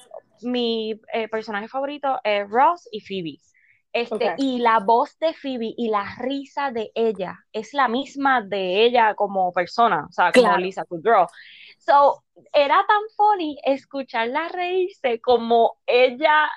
mi 0.42 1.00
eh, 1.12 1.28
personaje 1.28 1.68
favorito 1.68 2.20
es 2.24 2.48
Ross 2.48 2.88
y 2.90 3.00
Phoebe. 3.00 3.38
Este, 3.92 4.34
Y 4.38 4.58
la 4.58 4.80
voz 4.80 5.18
de 5.18 5.34
Phoebe 5.34 5.74
y 5.76 5.90
la 5.90 6.16
risa 6.18 6.70
de 6.70 6.90
ella 6.94 7.38
es 7.52 7.74
la 7.74 7.88
misma 7.88 8.40
de 8.40 8.86
ella 8.86 9.14
como 9.14 9.52
persona, 9.52 10.06
o 10.08 10.12
sea, 10.12 10.32
como 10.32 10.56
Lisa 10.56 10.84
Kudrow. 10.84 11.26
So, 11.78 12.24
era 12.54 12.76
tan 12.88 13.02
funny 13.16 13.58
escucharla 13.64 14.48
reírse 14.48 15.20
como 15.20 15.76
ella, 15.86 16.48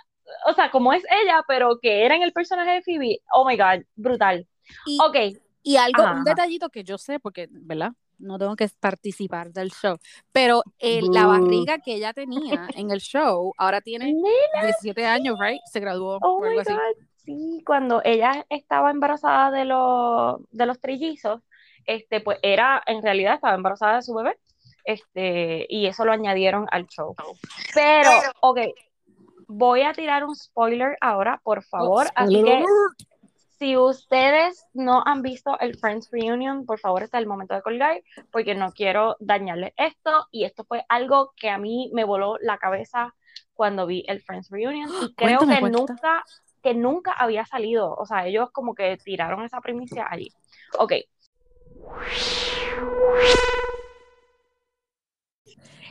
o 0.47 0.53
sea, 0.53 0.71
como 0.71 0.93
es 0.93 1.03
ella, 1.23 1.43
pero 1.45 1.77
que 1.81 2.05
era 2.05 2.15
en 2.15 2.21
el 2.21 2.31
personaje 2.31 2.71
de 2.71 2.81
Phoebe. 2.83 3.19
Oh 3.33 3.45
my 3.45 3.57
God, 3.57 3.83
brutal. 3.95 4.47
Y, 4.85 4.97
ok. 5.01 5.37
Y 5.61 5.75
algo, 5.75 6.03
un 6.03 6.23
detallito 6.23 6.69
que 6.69 6.85
yo 6.85 6.97
sé, 6.97 7.19
porque, 7.19 7.47
¿verdad? 7.51 7.91
No 8.17 8.37
tengo 8.37 8.55
que 8.55 8.69
participar 8.79 9.51
del 9.51 9.71
show, 9.71 9.97
pero 10.31 10.63
la 10.79 11.27
barriga 11.27 11.79
que 11.79 11.95
ella 11.95 12.13
tenía 12.13 12.69
en 12.75 12.91
el 12.91 13.01
show, 13.01 13.51
ahora 13.57 13.81
tiene 13.81 14.13
17 14.61 15.05
años, 15.05 15.37
right? 15.37 15.59
Se 15.69 15.81
graduó. 15.81 16.19
Oh 16.21 16.39
my 16.39 16.55
God 16.55 16.65
sí, 17.25 17.63
cuando 17.65 18.01
ella 18.03 18.45
estaba 18.49 18.91
embarazada 18.91 19.51
de 19.51 19.65
los, 19.65 20.41
de 20.51 20.65
los 20.65 20.79
trillizos, 20.79 21.41
este, 21.85 22.21
pues 22.21 22.39
era, 22.41 22.81
en 22.85 23.01
realidad 23.01 23.35
estaba 23.35 23.55
embarazada 23.55 23.97
de 23.97 24.01
su 24.01 24.13
bebé, 24.13 24.38
este, 24.83 25.65
y 25.69 25.88
eso 25.88 26.05
lo 26.05 26.11
añadieron 26.11 26.67
al 26.71 26.88
show. 26.88 27.15
Pero, 27.73 28.09
ok, 28.41 28.59
voy 29.47 29.81
a 29.81 29.93
tirar 29.93 30.23
un 30.23 30.35
spoiler 30.35 30.97
ahora, 31.01 31.41
por 31.43 31.63
favor, 31.63 32.07
así 32.15 32.43
que 32.43 32.63
si 33.57 33.77
ustedes 33.77 34.65
no 34.73 35.01
han 35.05 35.21
visto 35.21 35.57
el 35.59 35.77
Friends 35.77 36.09
Reunion, 36.11 36.65
por 36.65 36.79
favor, 36.79 37.03
está 37.03 37.19
el 37.19 37.27
momento 37.27 37.55
de 37.55 37.61
colgar, 37.61 38.01
porque 38.31 38.53
no 38.53 38.71
quiero 38.73 39.15
dañarles 39.19 39.73
esto, 39.77 40.27
y 40.31 40.43
esto 40.43 40.65
fue 40.65 40.85
algo 40.89 41.31
que 41.38 41.49
a 41.49 41.57
mí 41.57 41.89
me 41.93 42.03
voló 42.03 42.38
la 42.41 42.57
cabeza 42.57 43.15
cuando 43.53 43.85
vi 43.85 44.03
el 44.07 44.21
Friends 44.21 44.49
Reunion, 44.49 44.89
y 45.01 45.13
creo 45.15 45.39
que 45.39 45.61
nunca 45.61 46.23
que 46.65 46.73
nunca 46.73 47.12
había 47.12 47.45
salido. 47.45 47.93
O 47.93 48.08
sea, 48.08 48.25
ellos 48.25 48.49
como 48.49 48.73
que 48.73 48.97
tiraron 48.97 49.43
esa 49.45 49.62
primicia 49.62 50.08
allí. 50.10 50.34
Ok. 50.80 50.93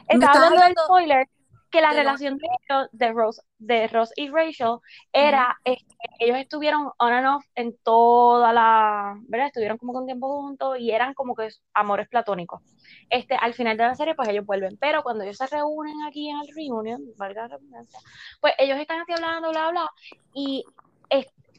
Estaba 0.09 0.49
hablando 0.49 0.65
del 0.65 0.75
spoiler 0.85 1.29
que 1.75 1.81
la 1.81 1.93
relación 1.93 2.39
de, 2.39 2.49
de, 2.93 3.13
Rose, 3.13 3.43
de 3.59 3.89
Ross 3.89 4.13
y 4.15 4.29
Rachel 4.29 4.79
era 5.13 5.59
que 5.65 5.73
este, 5.73 5.97
ellos 6.21 6.39
estuvieron 6.39 6.93
on 6.99 7.13
and 7.13 7.27
off 7.27 7.45
en 7.57 7.77
toda 7.83 8.53
la, 8.53 9.17
¿verdad? 9.27 9.49
Estuvieron 9.49 9.77
como 9.77 9.93
con 9.93 10.07
tiempo 10.07 10.29
juntos 10.41 10.77
y 10.79 10.93
eran 10.93 11.15
como 11.15 11.35
que 11.35 11.49
amores 11.73 12.09
platónicos. 12.09 12.63
Este, 13.11 13.35
al 13.35 13.55
final 13.55 13.77
de 13.77 13.85
la 13.85 13.95
serie, 13.97 14.15
pues 14.15 14.29
ellos 14.29 14.47
vuelven, 14.47 14.77
pero 14.79 15.03
cuando 15.03 15.25
ellos 15.25 15.37
se 15.37 15.49
reúnen 15.49 16.03
aquí 16.05 16.31
en 16.31 16.39
el 16.41 16.55
reunion, 16.55 17.03
valga 17.17 17.49
la 17.49 17.59
pues 18.41 18.55
ellos 18.59 18.79
están 18.79 19.01
así 19.01 19.13
hablando, 19.13 19.51
bla, 19.51 19.71
bla, 19.71 19.91
y 20.33 20.65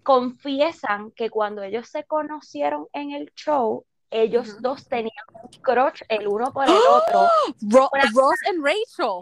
confiesan 0.05 1.11
que 1.11 1.31
cuando 1.31 1.63
ellos 1.63 1.89
se 1.89 2.03
conocieron 2.03 2.87
en 2.93 3.11
el 3.11 3.33
show, 3.35 3.85
ellos 4.11 4.61
dos 4.61 4.87
tenían 4.87 5.25
un 5.33 5.49
crush 5.61 6.03
el 6.07 6.27
uno 6.27 6.53
por 6.53 6.69
el 6.69 6.75
otro. 6.75 7.27
Ross 8.13 8.39
y 8.45 8.61
Rachel. 8.61 9.19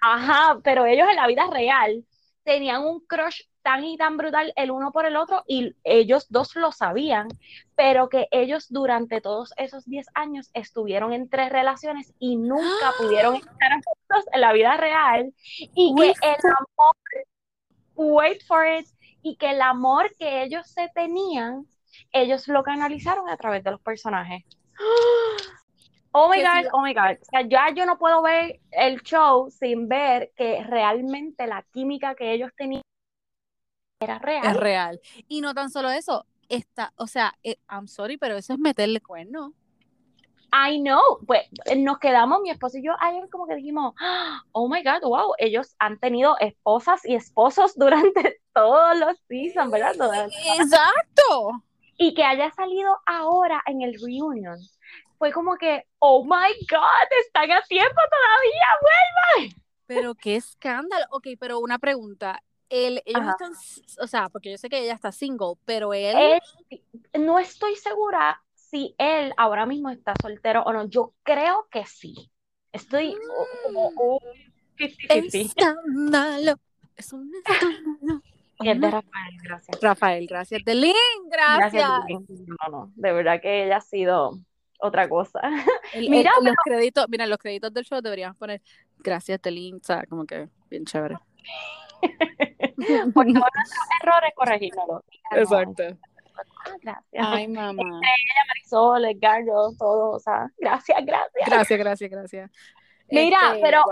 Ajá, 0.00 0.58
pero 0.62 0.86
ellos 0.86 1.08
en 1.08 1.16
la 1.16 1.26
vida 1.26 1.46
real 1.50 2.04
tenían 2.44 2.84
un 2.84 3.00
crush 3.00 3.42
tan 3.62 3.84
y 3.84 3.96
tan 3.96 4.16
brutal 4.16 4.52
el 4.54 4.70
uno 4.70 4.92
por 4.92 5.06
el 5.06 5.16
otro 5.16 5.42
y 5.48 5.74
ellos 5.82 6.26
dos 6.30 6.54
lo 6.54 6.70
sabían, 6.70 7.26
pero 7.74 8.08
que 8.08 8.28
ellos 8.30 8.66
durante 8.70 9.20
todos 9.20 9.52
esos 9.56 9.84
10 9.86 10.06
años 10.14 10.50
estuvieron 10.54 11.12
en 11.12 11.28
tres 11.28 11.50
relaciones 11.50 12.14
y 12.20 12.36
nunca 12.36 12.62
pudieron 12.98 13.34
estar 13.34 13.72
juntos 13.72 14.32
en 14.32 14.40
la 14.40 14.52
vida 14.52 14.76
real 14.76 15.34
y 15.58 15.94
que 15.96 16.10
el 16.10 16.36
amor, 16.76 16.94
wait 17.96 18.40
for 18.46 18.64
it, 18.64 18.86
y 19.22 19.34
que 19.34 19.50
el 19.50 19.60
amor 19.60 20.14
que 20.16 20.44
ellos 20.44 20.68
se 20.70 20.88
tenían, 20.94 21.66
ellos 22.12 22.46
lo 22.46 22.62
canalizaron 22.62 23.28
a 23.28 23.36
través 23.36 23.64
de 23.64 23.72
los 23.72 23.80
personajes. 23.80 24.44
Oh 26.18 26.30
my 26.30 26.40
God, 26.40 26.70
oh 26.72 26.80
my 26.80 26.94
God. 26.94 27.18
O 27.20 27.24
sea, 27.30 27.42
ya 27.42 27.74
yo 27.74 27.84
no 27.84 27.98
puedo 27.98 28.22
ver 28.22 28.58
el 28.70 29.02
show 29.02 29.50
sin 29.50 29.86
ver 29.86 30.32
que 30.34 30.64
realmente 30.64 31.46
la 31.46 31.62
química 31.72 32.14
que 32.14 32.32
ellos 32.32 32.50
tenían 32.56 32.80
era 34.00 34.18
real. 34.18 34.46
Es 34.46 34.56
real. 34.56 35.00
Y 35.28 35.42
no 35.42 35.52
tan 35.52 35.68
solo 35.68 35.90
eso, 35.90 36.24
está, 36.48 36.94
o 36.96 37.06
sea, 37.06 37.34
eh, 37.42 37.58
I'm 37.68 37.86
sorry, 37.86 38.16
pero 38.16 38.38
eso 38.38 38.54
es 38.54 38.58
meterle 38.58 39.02
cuerno. 39.02 39.52
I 40.52 40.80
know, 40.80 41.18
pues 41.26 41.42
nos 41.76 41.98
quedamos, 41.98 42.40
mi 42.40 42.48
esposo 42.48 42.78
y 42.78 42.82
yo, 42.82 42.92
ayer 42.98 43.28
como 43.30 43.46
que 43.46 43.56
dijimos, 43.56 43.94
oh 44.52 44.68
my 44.68 44.82
God, 44.82 45.02
wow, 45.02 45.34
ellos 45.36 45.76
han 45.78 45.98
tenido 45.98 46.38
esposas 46.38 47.04
y 47.04 47.14
esposos 47.14 47.76
durante 47.76 48.40
todos 48.54 48.96
los 48.96 49.18
seasons, 49.28 49.70
¿verdad? 49.70 50.30
Exacto. 50.58 51.62
Y 51.98 52.14
que 52.14 52.24
haya 52.24 52.50
salido 52.52 52.96
ahora 53.04 53.62
en 53.66 53.82
el 53.82 54.00
reunion, 54.00 54.58
fue 55.18 55.32
como 55.32 55.56
que, 55.56 55.84
oh 55.98 56.24
my 56.24 56.52
God, 56.70 57.08
están 57.24 57.50
a 57.52 57.62
tiempo 57.62 58.00
todavía, 58.10 58.66
vuelvan. 58.80 59.62
Pero 59.86 60.14
qué 60.14 60.36
escándalo. 60.36 61.06
Ok, 61.10 61.28
pero 61.38 61.60
una 61.60 61.78
pregunta. 61.78 62.42
ellos 62.68 63.02
están, 63.06 63.52
o 64.00 64.06
sea, 64.06 64.28
porque 64.28 64.50
yo 64.50 64.58
sé 64.58 64.68
que 64.68 64.78
ella 64.78 64.94
está 64.94 65.12
single, 65.12 65.54
pero 65.64 65.94
él... 65.94 66.40
No 67.18 67.38
estoy 67.38 67.76
segura 67.76 68.42
si 68.54 68.94
él 68.98 69.32
ahora 69.36 69.64
mismo 69.66 69.90
está 69.90 70.14
soltero 70.20 70.62
o 70.64 70.72
no. 70.72 70.88
Yo 70.88 71.14
creo 71.22 71.68
que 71.70 71.86
sí. 71.86 72.30
Estoy 72.72 73.16
como 73.64 73.88
un 73.88 74.20
50 74.78 76.56
Es 76.96 77.12
un 77.12 77.32
escándalo. 77.34 77.80
es 78.64 78.80
de 78.80 78.90
Rafael, 78.90 79.36
gracias. 79.42 79.80
Rafael, 79.80 80.26
gracias. 80.26 80.64
De 80.64 80.74
Lynn, 80.74 81.28
gracias. 81.30 81.88
No, 82.08 82.70
no, 82.70 82.92
de 82.94 83.12
verdad 83.12 83.40
que 83.40 83.64
ella 83.64 83.78
ha 83.78 83.80
sido 83.80 84.38
otra 84.80 85.08
cosa. 85.08 85.40
mira, 85.94 86.30
los 86.42 86.54
créditos, 86.64 87.06
mira, 87.08 87.26
los 87.26 87.38
créditos 87.38 87.72
del 87.72 87.84
show 87.84 88.00
deberíamos 88.00 88.36
poner 88.36 88.62
gracias 88.98 89.40
Telín, 89.40 89.76
o 89.76 89.84
sea, 89.84 90.04
como 90.06 90.24
que 90.24 90.48
bien 90.70 90.84
chévere. 90.84 91.16
Por 93.14 93.24
todos 93.24 93.34
nuestros 93.34 93.86
errores, 94.02 94.32
corregirlo. 94.34 95.04
Exacto. 95.32 95.82
Ah, 96.66 96.76
gracias. 96.82 97.26
Ay, 97.26 97.48
mamá. 97.48 97.82
ella, 97.82 98.44
Marisol, 98.48 99.04
Edgardo, 99.06 99.72
todo, 99.78 100.10
o 100.10 100.18
sea, 100.18 100.50
gracias, 100.58 100.98
gracias. 101.04 101.46
Gracias, 101.46 101.78
gracias, 101.78 102.10
gracias. 102.10 102.50
Mira, 103.08 103.38
este, 103.54 103.62
pero 103.62 103.82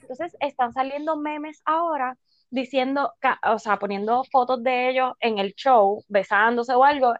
entonces 0.00 0.36
están 0.40 0.72
saliendo 0.72 1.16
memes 1.16 1.60
ahora 1.64 2.16
diciendo, 2.50 3.12
o 3.44 3.58
sea, 3.58 3.78
poniendo 3.78 4.24
fotos 4.30 4.62
de 4.62 4.90
ellos 4.90 5.12
en 5.20 5.38
el 5.38 5.54
show, 5.54 6.02
besándose 6.08 6.72
o 6.74 6.84
algo, 6.84 7.14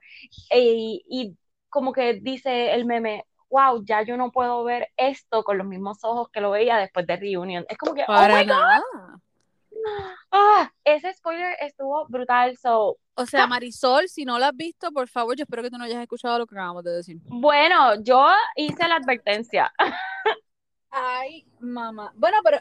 y, 0.54 1.04
y 1.08 1.36
como 1.68 1.92
que 1.92 2.14
dice 2.14 2.72
el 2.74 2.84
meme, 2.84 3.24
wow, 3.50 3.82
ya 3.84 4.02
yo 4.02 4.16
no 4.16 4.30
puedo 4.30 4.62
ver 4.64 4.88
esto 4.96 5.42
con 5.42 5.58
los 5.58 5.66
mismos 5.66 5.98
ojos 6.02 6.28
que 6.30 6.40
lo 6.40 6.50
veía 6.50 6.76
después 6.76 7.06
de 7.06 7.16
Reunion. 7.16 7.64
Es 7.68 7.78
como 7.78 7.94
que, 7.94 8.04
Para 8.06 8.34
oh 8.34 8.38
my 8.38 8.44
God, 8.44 8.54
nada. 8.54 10.12
ah, 10.32 10.72
ese 10.84 11.12
spoiler 11.14 11.56
estuvo 11.60 12.06
brutal. 12.08 12.56
So, 12.58 12.98
O 13.14 13.26
sea, 13.26 13.46
Marisol, 13.46 14.08
si 14.08 14.24
no 14.24 14.38
lo 14.38 14.44
has 14.46 14.56
visto, 14.56 14.90
por 14.92 15.08
favor, 15.08 15.36
yo 15.36 15.44
espero 15.44 15.62
que 15.62 15.70
tú 15.70 15.78
no 15.78 15.84
hayas 15.84 16.02
escuchado 16.02 16.38
lo 16.38 16.46
que 16.46 16.54
acabamos 16.54 16.84
de 16.84 16.90
decir. 16.92 17.18
bueno, 17.26 17.94
yo 18.02 18.28
hice 18.56 18.86
la 18.88 18.96
advertencia. 18.96 19.72
Ay, 20.90 21.46
mamá. 21.60 22.12
Bueno, 22.16 22.38
pero, 22.42 22.58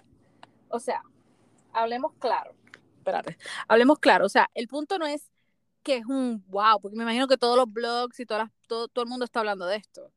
o 0.69 0.79
sea, 0.79 1.01
hablemos 1.73 2.13
claro. 2.19 2.53
Espérate. 2.97 3.37
Hablemos 3.67 3.99
claro. 3.99 4.25
O 4.25 4.29
sea, 4.29 4.49
el 4.53 4.67
punto 4.67 4.99
no 4.99 5.05
es 5.07 5.29
que 5.87 5.95
es 5.97 6.05
un 6.05 6.43
wow, 6.47 6.81
porque 6.81 6.97
me 6.97 7.03
imagino 7.03 7.27
que 7.27 7.37
todos 7.37 7.55
los 7.55 7.71
blogs 7.71 8.19
y 8.19 8.25
todas 8.25 8.43
las- 8.43 8.51
todo, 8.67 8.89
todo 8.89 9.03
el 9.03 9.09
mundo 9.09 9.23
está 9.23 9.39
hablando 9.39 9.65
de 9.65 9.77
esto. 9.77 10.11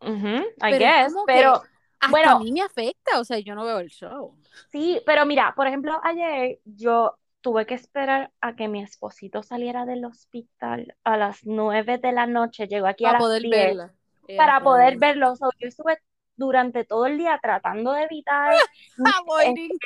Ujú, 0.00 0.26
I 0.26 0.42
Pero 0.58 0.74
es 0.74 0.80
guess, 0.80 1.14
pero 1.26 1.62
Hasta 2.00 2.10
Bueno. 2.10 2.30
a 2.32 2.38
mí 2.40 2.50
me 2.50 2.60
afecta, 2.62 3.20
o 3.20 3.24
sea, 3.24 3.38
yo 3.38 3.54
no 3.54 3.64
veo 3.64 3.78
el 3.78 3.88
show. 3.88 4.36
sí, 4.72 5.00
pero 5.06 5.24
mira, 5.24 5.54
por 5.54 5.68
ejemplo, 5.68 6.00
ayer 6.02 6.58
yo 6.64 7.16
tuve 7.40 7.64
que 7.64 7.74
esperar 7.74 8.32
a 8.40 8.56
que 8.56 8.66
mi 8.66 8.82
esposito 8.82 9.44
saliera 9.44 9.86
del 9.86 10.04
hospital 10.04 10.96
a 11.04 11.16
las 11.16 11.46
9 11.46 11.98
de 11.98 12.10
la 12.10 12.26
noche, 12.26 12.66
llegó 12.66 12.88
aquí 12.88 13.04
a 13.04 13.08
Para 13.10 13.18
las 13.18 13.22
poder 13.22 13.42
10 13.42 13.50
verla. 13.56 13.94
Eh, 14.26 14.36
para 14.36 14.60
poder 14.64 14.98
verlo. 14.98 15.36
So, 15.36 15.50
yo 15.60 15.68
estuve 15.68 15.98
durante 16.36 16.84
todo 16.84 17.06
el 17.06 17.18
día 17.18 17.38
tratando 17.40 17.92
de 17.92 18.02
evitar 18.02 18.52
Avoiding. 19.22 19.78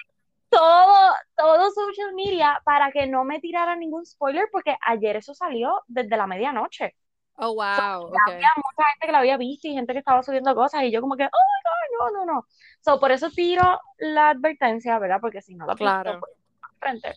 Todo, 0.48 1.14
todo 1.36 1.70
social 1.70 2.14
media 2.14 2.60
para 2.64 2.90
que 2.92 3.06
no 3.06 3.24
me 3.24 3.40
tirara 3.40 3.76
ningún 3.76 4.04
spoiler, 4.06 4.48
porque 4.50 4.76
ayer 4.80 5.16
eso 5.16 5.34
salió 5.34 5.82
desde 5.86 6.16
la 6.16 6.26
medianoche. 6.26 6.94
Oh, 7.38 7.54
wow. 7.54 8.06
ok. 8.06 8.18
Había 8.28 8.48
mucha 8.56 8.88
gente 8.90 9.06
que 9.06 9.12
lo 9.12 9.18
había 9.18 9.36
visto 9.36 9.68
y 9.68 9.74
gente 9.74 9.92
que 9.92 9.98
estaba 9.98 10.22
subiendo 10.22 10.54
cosas 10.54 10.84
y 10.84 10.90
yo 10.90 11.00
como 11.00 11.16
que, 11.16 11.24
oh 11.24 11.26
my 11.26 12.00
God, 12.00 12.12
no, 12.14 12.24
no, 12.24 12.32
no. 12.34 12.46
So, 12.80 12.98
por 12.98 13.12
eso 13.12 13.30
tiro 13.30 13.78
la 13.98 14.30
advertencia, 14.30 14.98
¿verdad? 14.98 15.18
Porque 15.20 15.42
si 15.42 15.54
no 15.54 15.66
visto, 15.66 15.76
Claro. 15.76 16.20
pues, 16.20 16.32
frente. 16.78 17.14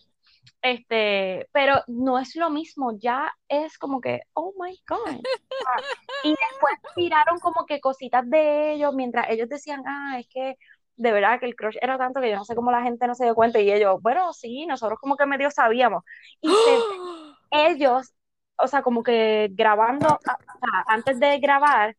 Este, 0.62 1.48
pero 1.52 1.82
no 1.86 2.18
es 2.18 2.36
lo 2.36 2.50
mismo, 2.50 2.92
ya 2.98 3.32
es 3.48 3.78
como 3.78 4.00
que, 4.00 4.20
oh 4.34 4.52
my 4.58 4.78
God. 4.86 5.20
Ah, 5.66 5.76
Y 6.24 6.30
después 6.30 6.74
tiraron 6.94 7.38
como 7.40 7.64
que 7.64 7.80
cositas 7.80 8.28
de 8.28 8.72
ellos, 8.72 8.94
mientras 8.94 9.30
ellos 9.30 9.48
decían, 9.48 9.82
ah, 9.86 10.18
es 10.18 10.28
que 10.28 10.56
de 11.00 11.12
verdad 11.12 11.40
que 11.40 11.46
el 11.46 11.56
crush 11.56 11.78
era 11.80 11.96
tanto 11.96 12.20
que 12.20 12.28
yo 12.28 12.36
no 12.36 12.44
sé 12.44 12.54
cómo 12.54 12.70
la 12.70 12.82
gente 12.82 13.06
no 13.06 13.14
se 13.14 13.24
dio 13.24 13.34
cuenta, 13.34 13.58
y 13.58 13.72
ellos, 13.72 14.02
bueno, 14.02 14.34
sí, 14.34 14.66
nosotros 14.66 14.98
como 15.00 15.16
que 15.16 15.24
medio 15.24 15.50
sabíamos. 15.50 16.04
Y 16.42 16.52
ellos, 17.50 18.12
o 18.56 18.68
sea, 18.68 18.82
como 18.82 19.02
que 19.02 19.48
grabando, 19.52 20.08
a- 20.08 20.16
o 20.16 20.58
sea, 20.60 20.84
antes 20.88 21.18
de 21.18 21.38
grabar, 21.38 21.96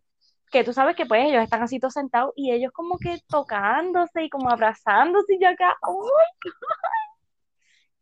que 0.51 0.63
tú 0.63 0.71
sabes 0.71 0.95
que 0.95 1.07
pues 1.07 1.25
ellos 1.25 1.41
están 1.41 1.63
así 1.63 1.79
todos 1.79 1.93
sentados 1.93 2.31
y 2.35 2.51
ellos 2.51 2.71
como 2.73 2.99
que 2.99 3.17
tocándose 3.27 4.23
y 4.23 4.29
como 4.29 4.51
abrazándose 4.51 5.33
y 5.33 5.41
yo 5.41 5.49
acá, 5.49 5.75
¡ay, 5.81 6.51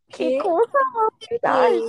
qué 0.09 0.31
¿Qué? 0.33 0.38
cosa 0.39 0.79
más 0.95 1.29
brutal! 1.29 1.83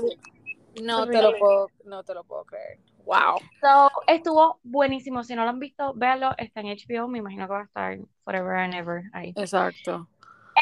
No 0.85 1.07
te 1.09 1.20
lo 1.20 1.37
puedo, 1.37 1.70
no 1.85 2.05
te 2.05 2.14
lo 2.14 2.23
puedo 2.23 2.44
creer. 2.44 2.79
Wow. 3.11 3.40
So, 3.61 3.90
estuvo 4.07 4.61
buenísimo, 4.62 5.25
si 5.25 5.35
no 5.35 5.42
lo 5.42 5.51
han 5.51 5.59
visto, 5.59 5.92
véanlo, 5.94 6.31
está 6.38 6.61
en 6.61 6.68
HBO, 6.68 7.09
me 7.09 7.18
imagino 7.18 7.49
que 7.49 7.53
va 7.53 7.61
a 7.62 7.64
estar 7.64 7.99
forever 8.23 8.57
and 8.57 8.73
ever 8.73 9.03
ahí. 9.12 9.35
Exacto. 9.37 10.07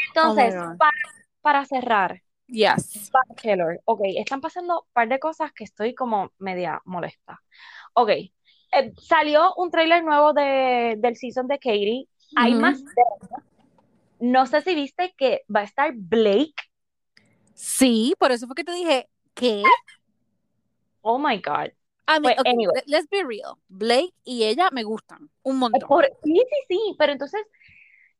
Entonces, 0.07 0.55
Oh 0.55 0.75
para, 0.79 0.97
para 1.41 1.65
cerrar, 1.65 2.23
Yes. 2.47 3.11
Bachelor, 3.13 3.79
ok, 3.85 4.01
están 4.17 4.41
pasando 4.41 4.81
un 4.81 4.93
par 4.93 5.07
de 5.07 5.19
cosas 5.19 5.53
que 5.53 5.63
estoy 5.63 5.93
como 5.93 6.31
media 6.39 6.81
molesta. 6.85 7.39
Ok, 7.93 8.09
eh, 8.09 8.31
salió 8.97 9.53
un 9.57 9.69
tráiler 9.69 10.03
nuevo 10.03 10.33
de, 10.33 10.95
del 10.97 11.15
season 11.17 11.47
de 11.47 11.59
Katie, 11.59 12.07
hay 12.35 12.53
Ujú. 12.53 12.61
más. 12.61 12.83
No 14.19 14.47
sé 14.47 14.61
si 14.61 14.73
viste 14.73 15.13
que 15.15 15.43
va 15.55 15.59
a 15.59 15.65
estar 15.65 15.91
Blake. 15.95 16.55
Sí, 17.53 18.15
por 18.17 18.31
eso 18.31 18.47
fue 18.47 18.55
que 18.55 18.63
te 18.63 18.73
dije, 18.73 19.07
¿qué? 19.35 19.63
Oh 21.03 21.19
my 21.19 21.37
God. 21.37 21.71
I 22.09 22.19
mean, 22.19 22.23
Pues, 22.23 22.39
okay, 22.39 22.51
anyway. 22.53 22.73
let- 22.75 22.87
let's 22.87 23.07
be 23.09 23.23
real. 23.23 23.55
Blake 23.67 24.13
y 24.23 24.43
ella 24.45 24.69
me 24.71 24.83
gustan 24.83 25.29
un 25.43 25.57
montón. 25.57 25.87
por- 25.87 26.05
sí, 26.23 26.33
sí, 26.49 26.55
sí, 26.67 26.95
pero 26.97 27.11
entonces 27.11 27.41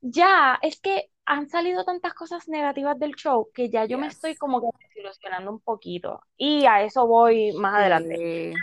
ya 0.02 0.60
es 0.62 0.80
que 0.80 1.10
han 1.26 1.50
salido 1.50 1.84
tantas 1.84 2.14
cosas 2.14 2.48
negativas 2.48 2.98
del 3.00 3.16
show 3.16 3.50
que 3.54 3.70
ya 3.70 3.86
yo 3.86 3.98
me 3.98 4.08
estoy 4.08 4.36
como 4.36 4.62
que 4.62 4.68
desilusionando 4.88 5.52
un 5.52 5.60
poquito. 5.60 6.22
Y 6.38 6.66
a 6.66 6.84
eso 6.84 7.06
voy 7.08 7.52
más 7.54 7.76
adelante. 7.76 8.54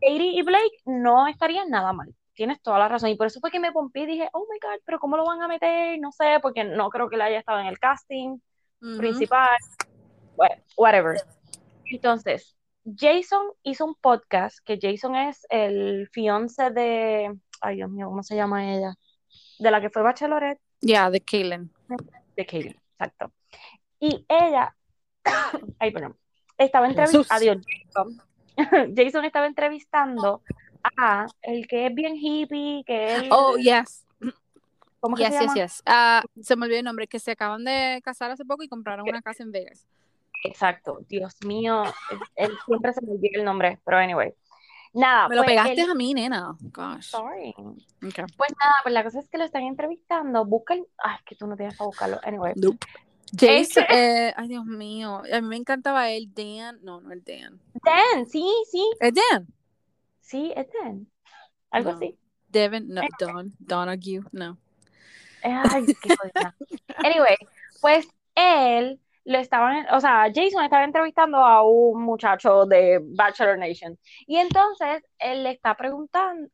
Katie 0.00 0.32
y 0.38 0.42
Blake 0.42 0.76
no 0.86 1.26
estarían 1.28 1.70
nada 1.70 1.92
mal. 1.92 2.14
Tienes 2.34 2.60
toda 2.60 2.78
la 2.78 2.88
razón. 2.88 3.08
Y 3.10 3.16
por 3.16 3.26
eso 3.28 3.40
fue 3.40 3.50
que 3.50 3.60
me 3.60 3.72
pompí 3.72 4.00
y 4.02 4.06
dije, 4.06 4.28
oh 4.32 4.46
my 4.50 4.58
God, 4.60 4.80
pero 4.84 4.98
¿cómo 4.98 5.16
lo 5.16 5.24
van 5.24 5.40
a 5.40 5.48
meter? 5.48 5.98
No 6.00 6.10
sé, 6.12 6.38
porque 6.42 6.64
no 6.64 6.90
creo 6.90 7.08
que 7.08 7.14
él 7.16 7.22
haya 7.22 7.38
estado 7.38 7.60
en 7.60 7.66
el 7.66 7.78
casting 7.78 8.38
principal. 8.98 9.56
Bueno, 10.36 10.56
whatever. 10.76 11.16
Entonces, 11.86 12.53
Jason 12.84 13.46
hizo 13.62 13.84
un 13.86 13.94
podcast, 13.94 14.58
que 14.64 14.78
Jason 14.80 15.16
es 15.16 15.46
el 15.50 16.08
fiance 16.12 16.70
de, 16.70 17.34
ay 17.60 17.76
Dios 17.76 17.90
mío, 17.90 18.08
¿cómo 18.08 18.22
se 18.22 18.36
llama 18.36 18.72
ella? 18.74 18.94
De 19.58 19.70
la 19.70 19.80
que 19.80 19.90
fue 19.90 20.02
Bachelorette, 20.02 20.60
Yeah, 20.80 21.08
de 21.10 21.20
Kaylin. 21.20 21.72
de 22.36 22.44
Katie, 22.44 22.76
exacto. 22.92 23.32
Y 24.00 24.26
ella, 24.28 24.76
ay, 25.78 25.90
perdón, 25.92 26.16
estaba 26.58 26.86
entrevistando, 26.88 27.26
adiós, 27.30 27.58
Jason. 27.94 28.20
Jason 28.96 29.24
estaba 29.24 29.46
entrevistando 29.46 30.42
a 30.98 31.26
el 31.42 31.66
que 31.66 31.86
es 31.86 31.94
bien 31.94 32.14
hippie, 32.16 32.84
que 32.86 33.14
él, 33.16 33.28
Oh, 33.32 33.56
yes. 33.56 34.04
¿cómo 35.00 35.16
que 35.16 35.22
Yes, 35.22 35.32
se 35.32 35.38
yes, 35.38 35.40
llama? 35.46 35.54
yes. 35.54 35.82
Ah, 35.86 36.22
se 36.42 36.54
me 36.56 36.66
olvidó 36.66 36.78
el 36.80 36.84
nombre, 36.84 37.06
que 37.06 37.18
se 37.18 37.30
acaban 37.30 37.64
de 37.64 38.00
casar 38.04 38.30
hace 38.30 38.44
poco 38.44 38.62
y 38.62 38.68
compraron 38.68 39.08
una 39.08 39.22
casa 39.22 39.42
en 39.42 39.52
Vegas. 39.52 39.86
Exacto, 40.44 40.98
Dios 41.08 41.34
mío, 41.46 41.82
él, 42.36 42.52
siempre 42.66 42.92
se 42.92 43.00
me 43.00 43.12
olvida 43.12 43.38
el 43.38 43.44
nombre, 43.44 43.80
pero 43.84 43.96
anyway. 43.98 44.32
Nada, 44.92 45.26
Me 45.28 45.34
lo 45.36 45.42
pues 45.42 45.52
pegaste 45.56 45.80
él- 45.82 45.90
a 45.90 45.94
mí, 45.94 46.14
nena. 46.14 46.54
Gosh. 46.60 47.06
sorry. 47.10 47.52
Okay. 47.56 48.24
Pues 48.36 48.52
nada, 48.60 48.74
pues 48.84 48.92
la 48.92 49.02
cosa 49.02 49.18
es 49.20 49.28
que 49.28 49.38
lo 49.38 49.44
están 49.44 49.62
entrevistando, 49.64 50.44
buscan, 50.44 50.84
ay, 50.98 51.16
que 51.26 51.34
tú 51.34 51.46
no 51.46 51.56
tienes 51.56 51.76
que 51.76 51.82
buscarlo, 51.84 52.20
anyway. 52.22 52.52
Nope. 52.56 52.86
Jason, 53.36 53.82
Este- 53.82 54.28
eh, 54.28 54.34
ay 54.36 54.46
Dios 54.48 54.64
mío, 54.66 55.22
a 55.32 55.40
mí 55.40 55.48
me 55.48 55.56
encantaba 55.56 56.10
él, 56.10 56.30
Dan, 56.32 56.78
no, 56.84 57.00
no 57.00 57.12
es 57.12 57.24
Dan, 57.24 57.58
Dan, 57.82 58.26
sí, 58.26 58.46
sí, 58.70 58.88
es 59.00 59.12
Dan, 59.14 59.48
sí, 60.20 60.52
es 60.54 60.68
Dan, 60.72 61.08
algo 61.70 61.90
No. 61.90 61.96
así. 61.96 62.16
Devin, 62.48 62.86
no, 62.88 63.00
Don, 63.18 63.52
Donahue, 63.58 64.20
no. 64.30 64.58
Ay, 65.42 65.86
qué 66.00 66.14
jodida. 66.16 66.54
Anyway, 66.98 67.36
pues 67.80 68.06
él 68.36 69.00
le 69.24 69.40
estaban, 69.40 69.86
o 69.92 70.00
sea, 70.00 70.26
Jason 70.34 70.64
estaba 70.64 70.84
entrevistando 70.84 71.38
a 71.38 71.62
un 71.62 72.02
muchacho 72.04 72.66
de 72.66 73.00
Bachelor 73.02 73.58
Nation. 73.58 73.98
Y 74.26 74.36
entonces 74.38 75.02
él 75.18 75.44
le 75.44 75.52
está 75.52 75.74
preguntando, 75.76 76.48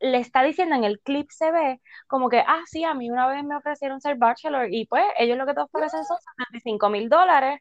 le 0.00 0.18
está 0.18 0.42
diciendo 0.42 0.74
en 0.76 0.84
el 0.84 1.00
clip 1.00 1.28
se 1.30 1.50
ve 1.52 1.80
como 2.06 2.28
que, 2.28 2.40
ah, 2.40 2.62
sí, 2.66 2.84
a 2.84 2.94
mí 2.94 3.10
una 3.10 3.26
vez 3.28 3.44
me 3.44 3.56
ofrecieron 3.56 4.00
ser 4.00 4.16
Bachelor 4.16 4.68
y 4.72 4.86
pues 4.86 5.04
ellos 5.18 5.38
lo 5.38 5.46
que 5.46 5.54
te 5.54 5.60
ofrecen 5.62 6.04
son 6.04 6.18
75 6.18 6.90
mil 6.90 7.08
dólares 7.08 7.60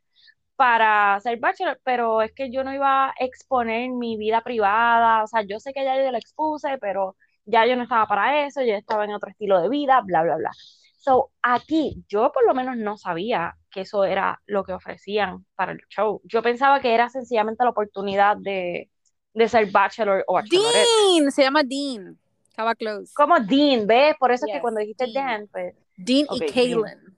para 0.55 1.19
ser 1.21 1.39
Bachelor, 1.39 1.79
pero 1.83 2.21
es 2.21 2.33
que 2.33 2.51
yo 2.51 2.63
no 2.63 2.73
iba 2.73 3.07
a 3.09 3.13
exponer 3.19 3.89
mi 3.91 4.17
vida 4.17 4.41
privada, 4.41 5.23
o 5.23 5.27
sea, 5.27 5.41
yo 5.43 5.59
sé 5.59 5.73
que 5.73 5.83
ya 5.83 5.97
yo 6.03 6.11
la 6.11 6.17
expuse, 6.19 6.77
pero 6.79 7.17
ya 7.45 7.65
yo 7.65 7.75
no 7.75 7.83
estaba 7.83 8.07
para 8.07 8.45
eso, 8.47 8.61
yo 8.61 8.73
estaba 8.75 9.05
en 9.05 9.13
otro 9.13 9.29
estilo 9.29 9.61
de 9.61 9.69
vida, 9.69 10.01
bla, 10.01 10.23
bla, 10.23 10.37
bla. 10.37 10.51
So, 10.97 11.31
aquí 11.41 12.03
yo 12.09 12.31
por 12.31 12.45
lo 12.45 12.53
menos 12.55 12.77
no 12.77 12.97
sabía 12.97 13.55
que 13.75 13.81
eso 13.81 14.05
era 14.05 14.41
lo 14.45 14.63
que 14.63 14.71
ofrecían 14.71 15.45
para 15.53 15.73
el 15.73 15.81
show. 15.89 16.21
Yo 16.23 16.41
pensaba 16.41 16.79
que 16.79 16.93
era 16.93 17.09
sencillamente 17.09 17.61
la 17.65 17.71
oportunidad 17.71 18.37
de, 18.37 18.89
de 19.33 19.49
ser 19.49 19.69
Bachelor 19.69 20.23
o 20.27 20.35
Bachelorette. 20.35 20.87
Dean, 21.13 21.29
se 21.29 21.41
llama 21.43 21.61
Dean, 21.61 22.17
estaba 22.47 22.73
close. 22.73 23.13
Como 23.13 23.37
Dean, 23.37 23.85
¿ves? 23.85 24.15
Por 24.17 24.31
eso 24.31 24.45
es 24.45 24.51
que 24.51 24.53
Yes, 24.53 24.61
cuando 24.61 24.79
dijiste 24.79 25.07
Dean. 25.07 25.25
Dan, 25.25 25.47
pues, 25.51 25.75
Dean 25.97 26.25
Ok, 26.29 26.41
y 26.41 26.53
Kaylin. 26.53 27.17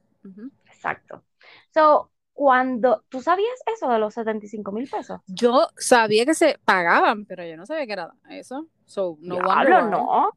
Exacto. 0.65 1.23
So, 1.71 2.09
cuando, 2.33 3.03
¿tú 3.07 3.21
sabías 3.21 3.59
eso 3.71 3.87
de 3.87 3.99
los 3.99 4.15
75 4.15 4.71
mil 4.71 4.89
pesos? 4.89 5.21
Yo 5.27 5.67
sabía 5.77 6.25
que 6.25 6.33
se 6.33 6.59
pagaban, 6.65 7.25
pero 7.25 7.45
yo 7.45 7.55
no 7.55 7.67
sabía 7.67 7.85
que 7.85 7.93
era 7.93 8.11
eso. 8.31 8.65
So, 8.85 9.19
no 9.21 9.35
Diablo, 9.35 9.89
no. 9.89 10.31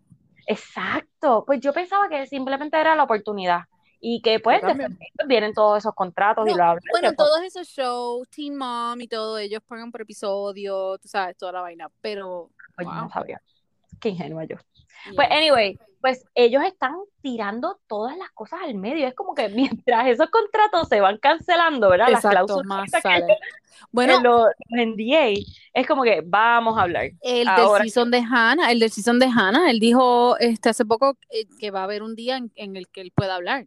Exacto. 0.47 1.45
Pues 1.47 1.61
yo 1.61 1.73
pensaba 1.73 2.11
que 2.11 2.27
simplemente 2.27 2.79
era 2.79 2.95
la 2.95 3.05
oportunidad 3.05 3.63
y 4.01 4.23
que 4.23 4.41
pues 4.41 4.63
vienen 5.27 5.53
todos 5.53 5.79
esos 5.79 5.95
contratos 5.95 6.47
y 6.47 6.51
No, 6.51 6.55
bla, 6.55 6.73
bla, 6.73 6.81
Bueno, 6.91 7.11
que, 7.11 7.17
pues, 7.17 7.29
todos 7.29 7.43
esos 7.43 7.69
shows, 7.69 8.29
Teen 8.31 8.57
Mom 8.57 9.01
y 9.01 9.09
todo, 9.09 9.39
ellos 9.39 9.63
pagan 9.67 9.93
por 9.93 10.01
episodio, 10.03 10.99
tú 10.99 11.09
sabes, 11.09 11.37
toda 11.37 11.53
la 11.53 11.61
vaina, 11.61 11.91
pero 12.01 12.51
pues, 12.75 12.87
yo 12.87 12.93
wow. 12.93 13.03
no 13.03 13.11
sabía. 13.11 13.41
Qué 14.01 14.09
ingenua 14.09 14.45
yo. 14.45 14.57
yes. 14.57 15.15
Pues 15.15 15.29
anyway, 15.31 15.79
pues 16.01 16.25
ellos 16.35 16.63
están 16.65 16.97
tirando 17.21 17.79
todas 17.87 18.17
las 18.17 18.31
cosas 18.31 18.61
al 18.65 18.75
medio. 18.75 19.07
Es 19.07 19.15
como 19.15 19.35
que 19.35 19.49
mientras 19.85 20.07
esos 20.07 20.31
contratos 20.31 20.89
se 20.89 21.01
van 21.01 21.19
cancelando, 21.19 21.91
¿verdad? 21.91 22.09
las 22.09 22.25
Exacto, 22.25 22.47
cláusulas 22.47 22.67
más 22.67 22.91
que-. 23.03 23.37
Bueno, 23.93 24.17
en 24.17 24.23
los, 24.23 24.47
los 24.69 24.87
NDA, 24.87 25.43
es 25.73 25.87
como 25.87 26.03
que 26.03 26.23
vamos 26.25 26.79
a 26.79 26.83
hablar. 26.83 27.11
el 27.23 27.49
ahora 27.49 27.83
del 27.83 27.91
season 27.91 28.11
de 28.11 28.19
Hannah, 28.19 28.71
el 28.71 28.79
del 28.79 28.91
season 28.91 29.19
de 29.19 29.27
Hannah, 29.27 29.71
él 29.71 29.81
dijo 29.81 30.37
este 30.39 30.69
hace 30.69 30.85
poco 30.85 31.17
eh, 31.31 31.47
que 31.59 31.71
va 31.71 31.81
a 31.81 31.85
haber 31.85 32.03
un 32.03 32.15
día 32.15 32.37
en, 32.37 32.53
en 32.57 32.77
el 32.77 32.89
que 32.89 33.01
él 33.01 33.13
pueda 33.15 33.35
hablar. 33.35 33.67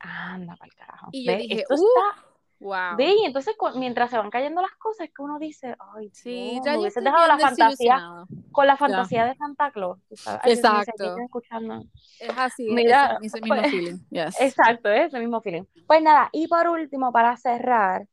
Anda, 0.00 0.56
para 0.56 0.66
el 0.68 0.74
carajo. 0.74 1.08
Y 1.12 1.24
yo 1.26 1.32
Ve, 1.32 1.38
dije, 1.38 1.60
esto 1.60 1.74
"Uh, 1.74 1.76
está- 1.76 2.26
Wow. 2.62 2.96
ve, 2.98 3.14
y 3.14 3.24
entonces 3.24 3.56
mientras 3.76 4.10
se 4.10 4.18
van 4.18 4.28
cayendo 4.28 4.60
las 4.60 4.72
cosas, 4.72 5.08
es 5.08 5.14
que 5.14 5.22
uno 5.22 5.38
dice, 5.38 5.74
ay, 5.96 6.10
Sí, 6.12 6.60
Dios, 6.62 6.64
ya 6.66 6.76
me 6.78 6.88
estoy 6.88 7.04
dejado 7.04 7.26
la 7.26 7.38
fantasía 7.38 8.26
con 8.52 8.66
la 8.66 8.76
fantasía 8.76 9.24
de 9.24 9.34
Santa 9.36 9.70
Claus. 9.70 9.98
sabes. 10.14 10.40
Ay, 10.44 10.52
Exacto. 10.52 11.16
escuchando. 11.24 11.84
Es 12.18 12.36
así, 12.36 12.68
Mira, 12.70 13.16
ese, 13.22 13.26
ese 13.28 13.40
mismo 13.40 13.56
pues, 13.56 13.70
feeling. 13.70 13.96
Yes. 14.10 14.36
Exacto, 14.40 14.90
es 14.90 15.06
ese 15.06 15.18
mismo 15.20 15.40
feeling. 15.40 15.62
Pues 15.86 16.02
nada, 16.02 16.28
y 16.32 16.48
por 16.48 16.68
último, 16.68 17.10
para 17.12 17.34
cerrar. 17.38 18.06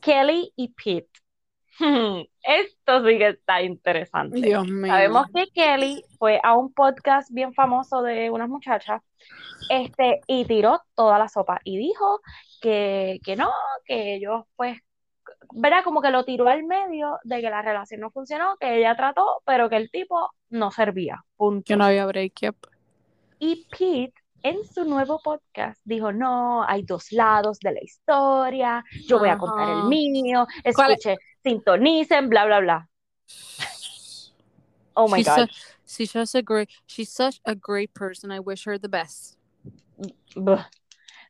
Kelly 0.00 0.52
y 0.54 0.68
Pete. 0.68 1.10
Esto 2.42 3.06
sí 3.06 3.18
que 3.18 3.28
está 3.28 3.62
interesante. 3.62 4.40
Dios 4.40 4.66
mío. 4.68 4.92
Sabemos 4.92 5.26
que 5.34 5.46
Kelly 5.48 6.04
fue 6.18 6.40
a 6.42 6.56
un 6.56 6.72
podcast 6.72 7.30
bien 7.32 7.52
famoso 7.54 8.02
de 8.02 8.30
unas 8.30 8.48
muchachas 8.48 9.02
este, 9.70 10.20
y 10.26 10.44
tiró 10.44 10.82
toda 10.94 11.18
la 11.18 11.28
sopa 11.28 11.60
y 11.64 11.78
dijo 11.78 12.20
que, 12.60 13.20
que 13.24 13.36
no, 13.36 13.50
que 13.84 14.14
ellos 14.14 14.44
pues, 14.56 14.78
verá 15.52 15.82
como 15.82 16.02
que 16.02 16.10
lo 16.10 16.24
tiró 16.24 16.48
al 16.48 16.64
medio 16.64 17.18
de 17.24 17.40
que 17.40 17.50
la 17.50 17.62
relación 17.62 18.00
no 18.00 18.10
funcionó, 18.10 18.56
que 18.58 18.78
ella 18.78 18.96
trató, 18.96 19.42
pero 19.44 19.68
que 19.68 19.76
el 19.76 19.90
tipo 19.90 20.30
no 20.50 20.70
servía. 20.70 21.24
Punto. 21.36 21.64
Que 21.66 21.76
no 21.76 21.84
había 21.84 22.06
break, 22.06 22.40
yep. 22.40 22.56
Y 23.38 23.66
Pete 23.70 24.23
en 24.44 24.62
su 24.62 24.84
nuevo 24.84 25.20
podcast 25.24 25.80
dijo, 25.84 26.12
no, 26.12 26.64
hay 26.68 26.82
dos 26.82 27.10
lados 27.12 27.58
de 27.60 27.72
la 27.72 27.82
historia, 27.82 28.84
yo 29.06 29.18
voy 29.18 29.30
a 29.30 29.38
contar 29.38 29.70
el 29.70 29.84
mío, 29.88 30.46
¿Cuál 30.74 30.92
es? 30.92 30.98
escuche, 30.98 31.16
sintonicen, 31.42 32.28
bla, 32.28 32.44
bla, 32.44 32.60
bla. 32.60 32.88
Oh 34.92 35.08
my 35.08 35.16
she's, 35.16 35.26
God. 35.26 35.48
su- 35.48 35.76
she's 35.86 36.10
such 36.10 36.34
a 36.34 36.42
great, 36.42 36.68
she's 36.86 37.10
such 37.10 37.40
a 37.46 37.54
great 37.54 37.92
person. 37.94 38.30
I 38.30 38.38
wish 38.38 38.66
her 38.66 38.78
the 38.78 38.88
best. 38.88 39.38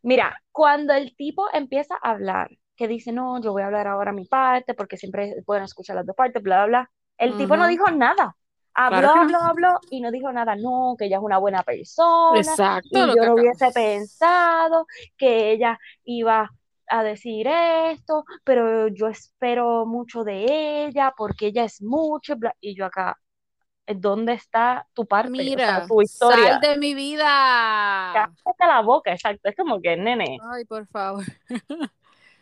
Mira, 0.02 0.36
cuando 0.50 0.92
el 0.92 1.14
tipo 1.16 1.46
empieza 1.52 1.94
a 2.02 2.10
hablar, 2.10 2.50
que 2.76 2.88
dice, 2.88 3.12
no, 3.12 3.40
yo 3.40 3.52
voy 3.52 3.62
a 3.62 3.66
hablar 3.66 3.86
ahora 3.86 4.12
mi 4.12 4.26
parte, 4.26 4.74
porque 4.74 4.96
siempre 4.96 5.30
es 5.38 5.44
bueno 5.46 5.64
escuchar 5.64 5.94
las 5.94 6.04
dos 6.04 6.16
partes, 6.16 6.42
bla, 6.42 6.66
bla, 6.66 6.66
bla, 6.66 6.90
el 7.16 7.36
tipo 7.36 7.56
no 7.56 7.68
dijo 7.68 7.88
nada. 7.92 8.36
Habló, 8.74 8.98
Claro 9.00 9.12
que 9.26 9.32
no. 9.32 9.38
habló, 9.38 9.38
habló 9.70 9.80
y 9.90 10.00
no 10.00 10.10
dijo 10.10 10.32
nada. 10.32 10.56
No, 10.56 10.96
que 10.98 11.04
ella 11.06 11.16
es 11.18 11.22
una 11.22 11.38
buena 11.38 11.62
persona 11.62 12.40
Exacto. 12.40 12.88
y 12.90 13.14
yo 13.14 13.24
no 13.24 13.34
hubiese 13.34 13.70
pensado 13.70 14.86
que 15.16 15.52
ella 15.52 15.78
iba 16.04 16.50
a 16.88 17.02
decir 17.02 17.46
esto, 17.46 18.24
pero 18.44 18.88
yo 18.88 19.08
espero 19.08 19.86
mucho 19.86 20.24
de 20.24 20.86
ella 20.86 21.14
porque 21.16 21.46
ella 21.46 21.64
es 21.64 21.80
mucho, 21.82 22.36
bla- 22.36 22.54
y 22.60 22.76
yo 22.76 22.84
acá, 22.84 23.16
¿dónde 23.86 24.32
está 24.34 24.86
tu 24.92 25.06
parte? 25.06 25.30
O 25.30 25.34
sea, 25.34 25.42
Mira, 25.44 25.86
tu 25.86 26.02
historia. 26.02 26.52
sal 26.52 26.60
de 26.60 26.76
mi 26.78 26.94
vida. 26.94 28.12
Cállate 28.12 28.66
la 28.66 28.80
boca, 28.82 29.12
exacto. 29.12 29.48
Es 29.48 29.56
como 29.56 29.80
que, 29.80 29.96
nene, 29.96 30.38
Ay, 30.50 30.64
por 30.64 30.86
favor. 30.88 31.24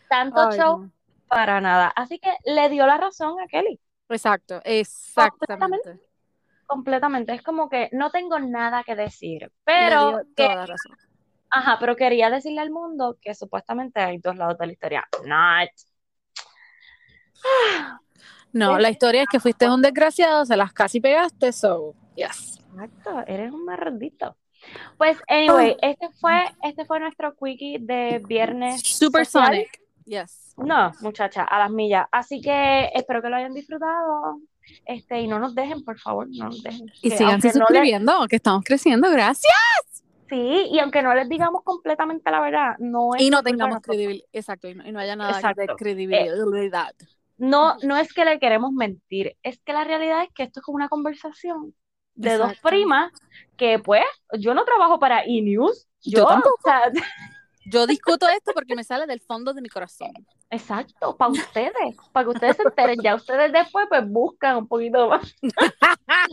tanto 0.09 0.41
Ay, 0.49 0.59
show 0.59 0.79
no. 0.81 0.91
para 1.29 1.61
nada. 1.61 1.89
Así 1.95 2.19
que 2.19 2.33
le 2.45 2.69
dio 2.69 2.87
la 2.87 2.97
razón 2.97 3.39
a 3.41 3.47
Kelly, 3.47 3.79
Exacto, 4.09 4.61
exactamente. 4.65 6.01
Completamente. 6.73 7.35
Es 7.35 7.43
como 7.43 7.69
que 7.69 7.91
no 7.93 8.11
tengo 8.11 8.39
nada 8.39 8.83
que 8.83 8.97
decir, 8.97 9.53
pero 9.63 10.23
que 10.35 10.45
toda 10.45 10.57
la 10.57 10.67
razón. 10.67 10.97
Ajá, 11.51 11.77
pero 11.79 11.97
quería 11.97 12.31
decirle 12.31 12.63
al 12.63 12.71
mundo 12.71 13.19
que 13.21 13.35
supuestamente 13.35 14.01
hay 14.01 14.17
dos 14.19 14.37
lados 14.37 14.57
de 14.57 14.67
la 14.67 14.73
historia. 14.73 15.09
Not. 15.25 15.71
No, 18.55 18.79
la 18.79 18.91
historia 18.91 19.23
es 19.23 19.29
que 19.31 19.41
fuiste 19.41 19.67
un 19.67 19.81
desgraciado, 19.81 20.45
se 20.45 20.59
las 20.59 20.75
casi 20.75 21.01
pegaste, 21.01 21.53
so, 21.53 21.95
yes. 22.15 22.61
Exacto, 22.75 23.25
eres 23.27 23.51
un 23.51 23.65
mardito. 23.65 24.37
Pues, 24.99 25.17
anyway, 25.27 25.75
este 25.81 26.11
fue, 26.21 26.45
este 26.63 26.85
fue 26.85 27.01
nuestro 27.01 27.35
quickie 27.35 27.79
de 27.81 28.21
viernes. 28.29 28.83
Supersonic, 28.83 29.81
yes. 30.05 30.53
No, 30.59 30.93
muchacha, 31.01 31.45
a 31.45 31.61
las 31.61 31.71
millas. 31.71 32.07
Así 32.13 32.43
que 32.43 32.91
espero 32.93 33.23
que 33.23 33.31
lo 33.31 33.37
hayan 33.37 33.55
disfrutado. 33.55 34.39
Este, 34.87 35.21
y 35.21 35.29
no 35.29 35.39
nos 35.39 35.55
dejen, 35.55 35.85
por 35.85 35.99
favor, 35.99 36.27
no 36.31 36.47
nos 36.47 36.63
dejen. 36.63 36.87
Y 37.03 37.11
Que 37.11 37.17
síganse 37.17 37.25
aunque 37.49 37.49
no 37.49 37.53
les- 37.53 37.69
suscribiendo, 37.69 38.27
que 38.29 38.37
estamos 38.37 38.63
creciendo, 38.65 39.11
gracias. 39.11 39.53
sí, 40.29 40.69
y 40.71 40.79
aunque 40.79 41.03
no 41.03 41.15
les 41.15 41.29
digamos 41.29 41.63
completamente 41.63 42.31
la 42.31 42.41
verdad, 42.41 42.77
no 42.79 43.15
es 43.15 43.23
Y 43.23 43.31
no 43.31 43.43
tengamos 43.43 43.81
credibilidad, 43.81 44.27
exacto, 44.33 44.69
y 44.69 44.75
no, 44.75 44.87
y 44.87 44.93
no 44.93 44.99
haya 45.01 45.15
nada 45.17 45.41
de 45.55 45.67
credibilidad. 45.77 46.93
No, 47.39 47.77
no 47.83 47.97
es 47.97 48.13
que 48.13 48.25
le 48.25 48.39
queremos 48.39 48.73
mentir, 48.73 49.37
es 49.43 49.59
que 49.65 49.73
la 49.73 49.85
realidad 49.85 50.23
es 50.23 50.31
que 50.35 50.45
esto 50.45 50.61
es 50.61 50.65
como 50.65 50.77
una 50.77 50.89
conversación 50.89 51.75
de 52.15 52.37
dos 52.37 52.53
primas 52.63 53.11
que 53.57 53.79
pues 53.79 54.05
yo 54.39 54.55
no 54.55 54.65
trabajo 54.65 54.99
para 54.99 55.23
E-News, 55.25 55.87
Yo 56.03 56.19
yo, 56.21 56.27
tampoco. 56.27 56.55
o 56.55 56.63
sea, 56.63 56.83
Yo 57.67 57.87
discuto 57.87 58.29
esto 58.29 58.53
porque 58.55 58.75
me 58.75 58.85
sale 58.85 59.07
del 59.07 59.21
fondo 59.21 59.53
de 59.55 59.61
mi 59.63 59.69
corazón. 59.69 60.11
exacto, 60.51 61.17
para 61.17 61.31
ustedes, 61.31 61.97
para 62.13 62.25
que 62.25 62.31
ustedes 62.31 62.57
se 62.57 62.63
enteren, 62.63 63.01
ya 63.03 63.15
ustedes 63.15 63.53
después 63.53 63.87
pues 63.89 64.07
buscan 64.09 64.57
un 64.59 64.69
poquito 64.69 65.09
más. 65.09 65.35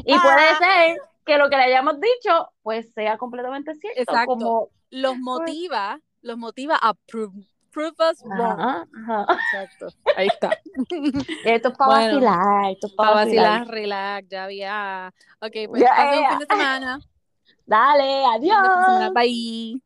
Y 0.05 0.17
puede 0.19 0.55
ser 0.57 0.97
que 1.25 1.37
lo 1.37 1.49
que 1.49 1.57
le 1.57 1.63
hayamos 1.63 1.99
dicho 1.99 2.49
pues 2.63 2.91
sea 2.93 3.17
completamente 3.17 3.75
cierto, 3.75 4.01
Exacto. 4.01 4.25
como 4.27 4.69
Los 4.89 5.17
motiva, 5.17 5.99
los 6.21 6.37
motiva 6.37 6.75
a 6.81 6.93
prove, 6.95 7.45
prove 7.71 7.95
us 8.11 8.21
wrong. 8.23 8.59
ajá, 8.59 8.87
ajá. 9.07 9.33
Exacto. 9.33 9.87
Ahí 10.17 10.27
está. 10.27 10.49
Esto 11.45 11.69
es 11.69 11.77
para 11.77 11.91
Bueno, 11.91 12.13
vacilar, 12.25 12.71
esto 12.71 12.87
es 12.87 12.93
para 12.93 13.09
Para 13.13 13.25
vacilar. 13.25 13.59
vacilar, 13.59 13.67
relax, 13.75 14.27
ya 14.29 14.43
había. 14.45 15.13
Ok, 15.41 15.53
pues 15.69 15.81
Ya, 15.81 15.89
pasen 15.95 16.19
un 16.23 16.29
fin 16.29 16.39
de 16.39 16.45
semana. 16.47 16.99
Dale, 17.67 18.23
Fin 18.39 18.41
de 18.41 18.47
semana. 18.47 19.05
adiós. 19.05 19.13
Bye. 19.13 19.81